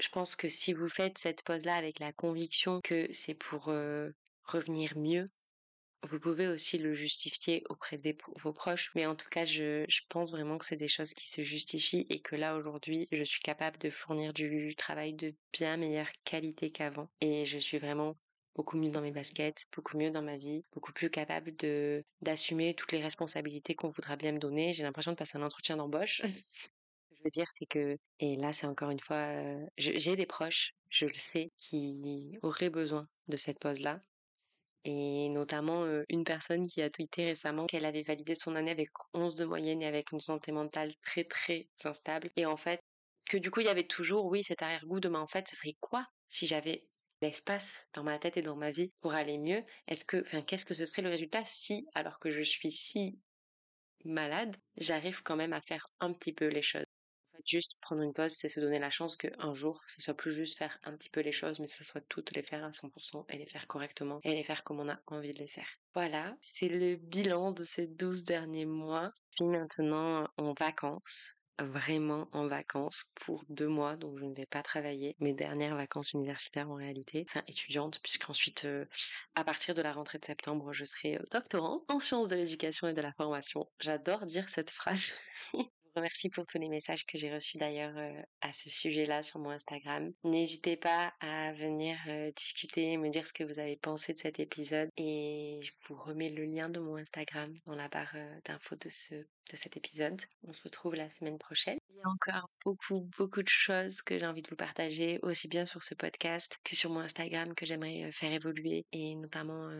je 0.00 0.08
pense 0.08 0.36
que 0.36 0.48
si 0.48 0.72
vous 0.72 0.88
faites 0.88 1.18
cette 1.18 1.42
pause-là 1.42 1.74
avec 1.74 1.98
la 1.98 2.12
conviction 2.12 2.80
que 2.80 3.08
c'est 3.12 3.34
pour 3.34 3.68
euh, 3.68 4.10
revenir 4.44 4.96
mieux, 4.96 5.30
vous 6.04 6.20
pouvez 6.20 6.46
aussi 6.48 6.78
le 6.78 6.94
justifier 6.94 7.64
auprès 7.68 7.96
de 7.96 8.14
vos 8.36 8.52
proches, 8.52 8.90
mais 8.94 9.06
en 9.06 9.16
tout 9.16 9.28
cas, 9.30 9.44
je, 9.44 9.84
je 9.88 10.00
pense 10.08 10.30
vraiment 10.30 10.58
que 10.58 10.64
c'est 10.64 10.76
des 10.76 10.88
choses 10.88 11.12
qui 11.14 11.28
se 11.28 11.42
justifient 11.42 12.06
et 12.08 12.20
que 12.20 12.36
là, 12.36 12.56
aujourd'hui, 12.56 13.08
je 13.10 13.22
suis 13.24 13.40
capable 13.40 13.78
de 13.78 13.90
fournir 13.90 14.32
du 14.32 14.74
travail 14.76 15.14
de 15.14 15.34
bien 15.52 15.76
meilleure 15.76 16.10
qualité 16.24 16.70
qu'avant. 16.70 17.10
Et 17.20 17.46
je 17.46 17.58
suis 17.58 17.78
vraiment 17.78 18.16
beaucoup 18.54 18.76
mieux 18.76 18.90
dans 18.90 19.00
mes 19.00 19.12
baskets, 19.12 19.64
beaucoup 19.74 19.96
mieux 19.98 20.10
dans 20.10 20.22
ma 20.22 20.36
vie, 20.36 20.64
beaucoup 20.72 20.92
plus 20.92 21.10
capable 21.10 21.54
de 21.56 22.04
d'assumer 22.20 22.74
toutes 22.74 22.92
les 22.92 23.02
responsabilités 23.02 23.74
qu'on 23.74 23.88
voudra 23.88 24.16
bien 24.16 24.32
me 24.32 24.38
donner. 24.38 24.72
J'ai 24.72 24.82
l'impression 24.84 25.12
de 25.12 25.16
passer 25.16 25.38
un 25.38 25.42
entretien 25.42 25.76
d'embauche. 25.76 26.22
Je 27.18 27.22
veux 27.24 27.30
dire, 27.30 27.46
c'est 27.50 27.66
que, 27.66 27.98
et 28.20 28.36
là, 28.36 28.52
c'est 28.52 28.66
encore 28.66 28.90
une 28.90 29.00
fois, 29.00 29.16
euh, 29.16 29.66
j'ai 29.76 30.14
des 30.14 30.26
proches, 30.26 30.74
je 30.88 31.06
le 31.06 31.14
sais, 31.14 31.50
qui 31.58 32.38
auraient 32.42 32.70
besoin 32.70 33.08
de 33.26 33.36
cette 33.36 33.58
pause-là 33.58 34.00
et 34.84 35.28
notamment 35.30 35.84
une 36.08 36.24
personne 36.24 36.66
qui 36.66 36.82
a 36.82 36.90
tweeté 36.90 37.24
récemment 37.26 37.66
qu'elle 37.66 37.84
avait 37.84 38.02
validé 38.02 38.34
son 38.34 38.56
année 38.56 38.70
avec 38.70 38.88
11 39.14 39.34
de 39.34 39.44
moyenne 39.44 39.82
et 39.82 39.86
avec 39.86 40.12
une 40.12 40.20
santé 40.20 40.52
mentale 40.52 40.92
très 41.04 41.24
très 41.24 41.68
instable. 41.84 42.30
Et 42.36 42.46
en 42.46 42.56
fait 42.56 42.80
que 43.26 43.36
du 43.38 43.50
coup 43.50 43.60
il 43.60 43.66
y 43.66 43.70
avait 43.70 43.86
toujours 43.86 44.26
oui 44.26 44.42
cet 44.44 44.62
arrière-goût 44.62 45.00
de 45.00 45.08
mais 45.08 45.18
en 45.18 45.26
fait 45.26 45.48
ce 45.48 45.56
serait 45.56 45.76
quoi 45.80 46.06
si 46.28 46.46
j'avais 46.46 46.88
l'espace 47.22 47.86
dans 47.94 48.04
ma 48.04 48.18
tête 48.18 48.36
et 48.36 48.42
dans 48.42 48.56
ma 48.56 48.70
vie 48.70 48.92
pour 49.00 49.12
aller 49.14 49.38
mieux? 49.38 49.64
Est-ce 49.88 50.04
que 50.04 50.20
enfin 50.20 50.42
qu'est-ce 50.42 50.64
que 50.64 50.74
ce 50.74 50.86
serait 50.86 51.02
le 51.02 51.10
résultat 51.10 51.42
si 51.44 51.86
alors 51.94 52.18
que 52.20 52.30
je 52.30 52.42
suis 52.42 52.70
si 52.70 53.20
malade 54.04 54.56
j'arrive 54.76 55.22
quand 55.24 55.36
même 55.36 55.52
à 55.54 55.62
faire 55.62 55.88
un 56.00 56.12
petit 56.14 56.32
peu 56.34 56.48
les 56.48 56.62
choses? 56.62 56.87
Juste 57.46 57.76
prendre 57.80 58.02
une 58.02 58.12
pause, 58.12 58.32
c'est 58.32 58.48
se 58.48 58.60
donner 58.60 58.78
la 58.78 58.90
chance 58.90 59.16
qu'un 59.16 59.54
jour, 59.54 59.82
ce 59.88 60.02
soit 60.02 60.14
plus 60.14 60.32
juste 60.32 60.58
faire 60.58 60.78
un 60.84 60.96
petit 60.96 61.10
peu 61.10 61.20
les 61.20 61.32
choses, 61.32 61.60
mais 61.60 61.66
ce 61.66 61.84
soit 61.84 62.00
toutes 62.08 62.32
les 62.32 62.42
faire 62.42 62.64
à 62.64 62.70
100% 62.70 63.24
et 63.28 63.38
les 63.38 63.46
faire 63.46 63.66
correctement 63.66 64.20
et 64.24 64.34
les 64.34 64.44
faire 64.44 64.64
comme 64.64 64.80
on 64.80 64.88
a 64.88 64.98
envie 65.06 65.32
de 65.32 65.38
les 65.38 65.48
faire. 65.48 65.68
Voilà, 65.94 66.36
c'est 66.40 66.68
le 66.68 66.96
bilan 66.96 67.52
de 67.52 67.64
ces 67.64 67.86
12 67.86 68.24
derniers 68.24 68.66
mois. 68.66 69.12
Puis 69.36 69.46
maintenant 69.46 70.28
en 70.36 70.52
vacances 70.54 71.38
vraiment 71.64 72.28
en 72.32 72.46
vacances 72.46 73.04
pour 73.14 73.44
deux 73.48 73.68
mois, 73.68 73.96
donc 73.96 74.18
je 74.18 74.24
ne 74.24 74.34
vais 74.34 74.46
pas 74.46 74.62
travailler. 74.62 75.16
Mes 75.20 75.32
dernières 75.32 75.76
vacances 75.76 76.12
universitaires 76.12 76.70
en 76.70 76.74
réalité, 76.74 77.26
enfin 77.28 77.42
étudiante, 77.46 78.00
puisqu'ensuite, 78.02 78.64
euh, 78.64 78.84
à 79.34 79.44
partir 79.44 79.74
de 79.74 79.82
la 79.82 79.92
rentrée 79.92 80.18
de 80.18 80.24
septembre, 80.24 80.72
je 80.72 80.84
serai 80.84 81.16
euh, 81.16 81.22
doctorant 81.30 81.84
en 81.88 82.00
sciences 82.00 82.28
de 82.28 82.36
l'éducation 82.36 82.88
et 82.88 82.92
de 82.92 83.00
la 83.00 83.12
formation. 83.12 83.68
J'adore 83.80 84.26
dire 84.26 84.48
cette 84.48 84.70
phrase. 84.70 85.14
remercie 85.94 86.28
pour 86.28 86.46
tous 86.46 86.58
les 86.58 86.68
messages 86.68 87.06
que 87.06 87.18
j'ai 87.18 87.32
reçus 87.32 87.58
d'ailleurs 87.58 87.96
euh, 87.96 88.22
à 88.40 88.52
ce 88.52 88.70
sujet-là 88.70 89.22
sur 89.22 89.38
mon 89.38 89.50
Instagram. 89.50 90.12
N'hésitez 90.24 90.76
pas 90.76 91.12
à 91.20 91.52
venir 91.52 91.96
euh, 92.08 92.30
discuter, 92.32 92.96
me 92.96 93.08
dire 93.10 93.26
ce 93.26 93.32
que 93.32 93.44
vous 93.44 93.58
avez 93.58 93.76
pensé 93.76 94.12
de 94.14 94.18
cet 94.18 94.40
épisode 94.40 94.90
et 94.96 95.58
je 95.62 95.72
vous 95.86 95.96
remets 95.96 96.30
le 96.30 96.44
lien 96.44 96.68
de 96.68 96.80
mon 96.80 96.96
Instagram 96.96 97.54
dans 97.66 97.74
la 97.74 97.88
barre 97.88 98.12
euh, 98.14 98.40
d'infos 98.44 98.76
de 98.76 98.88
cet 98.90 99.76
épisode. 99.76 100.20
On 100.46 100.52
se 100.52 100.62
retrouve 100.62 100.94
la 100.94 101.10
semaine 101.10 101.38
prochaine. 101.38 101.78
Il 101.90 101.96
y 101.96 102.02
a 102.02 102.08
encore 102.08 102.50
beaucoup 102.64 103.08
beaucoup 103.18 103.42
de 103.42 103.48
choses 103.48 104.02
que 104.02 104.18
j'ai 104.18 104.26
envie 104.26 104.42
de 104.42 104.50
vous 104.50 104.56
partager 104.56 105.18
aussi 105.22 105.48
bien 105.48 105.66
sur 105.66 105.82
ce 105.82 105.94
podcast 105.94 106.58
que 106.64 106.76
sur 106.76 106.90
mon 106.90 107.00
Instagram 107.00 107.54
que 107.54 107.66
j'aimerais 107.66 108.10
faire 108.12 108.32
évoluer 108.32 108.86
et 108.92 109.14
notamment 109.14 109.70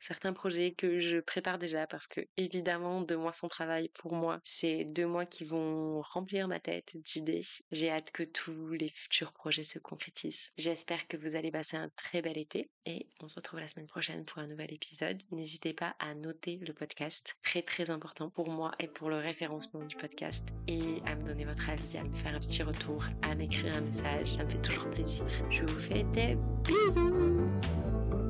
certains 0.00 0.32
projets 0.32 0.72
que 0.72 1.00
je 1.00 1.18
prépare 1.18 1.58
déjà 1.58 1.86
parce 1.86 2.06
que 2.06 2.20
évidemment 2.36 3.00
deux 3.00 3.16
mois 3.16 3.32
sans 3.32 3.48
travail 3.48 3.88
pour 3.94 4.14
moi 4.14 4.40
c'est 4.44 4.84
deux 4.84 5.06
mois 5.06 5.26
qui 5.26 5.44
vont 5.44 6.00
remplir 6.02 6.48
ma 6.48 6.60
tête 6.60 6.96
d'idées. 6.96 7.44
J'ai 7.72 7.90
hâte 7.90 8.10
que 8.10 8.22
tous 8.22 8.72
les 8.72 8.88
futurs 8.88 9.32
projets 9.32 9.64
se 9.64 9.78
concrétisent. 9.78 10.50
J'espère 10.56 11.06
que 11.08 11.16
vous 11.16 11.36
allez 11.36 11.50
passer 11.50 11.76
un 11.76 11.88
très 11.90 12.22
bel 12.22 12.38
été 12.38 12.70
et 12.84 13.06
on 13.22 13.28
se 13.28 13.36
retrouve 13.36 13.60
la 13.60 13.68
semaine 13.68 13.86
prochaine 13.86 14.24
pour 14.24 14.38
un 14.38 14.46
nouvel 14.46 14.72
épisode. 14.72 15.22
N'hésitez 15.30 15.72
pas 15.72 15.96
à 15.98 16.14
noter 16.14 16.58
le 16.58 16.72
podcast, 16.72 17.36
très 17.42 17.62
très 17.62 17.90
important 17.90 18.30
pour 18.30 18.48
moi 18.48 18.72
et 18.78 18.88
pour 18.88 19.10
le 19.10 19.16
référencement 19.16 19.84
du 19.84 19.96
podcast 19.96 20.46
et 20.68 21.02
à 21.06 21.16
me 21.16 21.26
donner 21.26 21.44
votre 21.44 21.68
avis, 21.68 21.98
à 21.98 22.04
me 22.04 22.14
faire 22.14 22.34
un 22.34 22.40
petit 22.40 22.62
retour, 22.62 23.04
à 23.22 23.34
m'écrire 23.34 23.76
un 23.76 23.80
message, 23.80 24.32
ça 24.32 24.44
me 24.44 24.50
fait 24.50 24.62
toujours 24.62 24.90
plaisir. 24.90 25.24
Je 25.50 25.62
vous 25.62 25.80
fais 25.80 26.04
des 26.04 26.36
bisous 26.64 28.25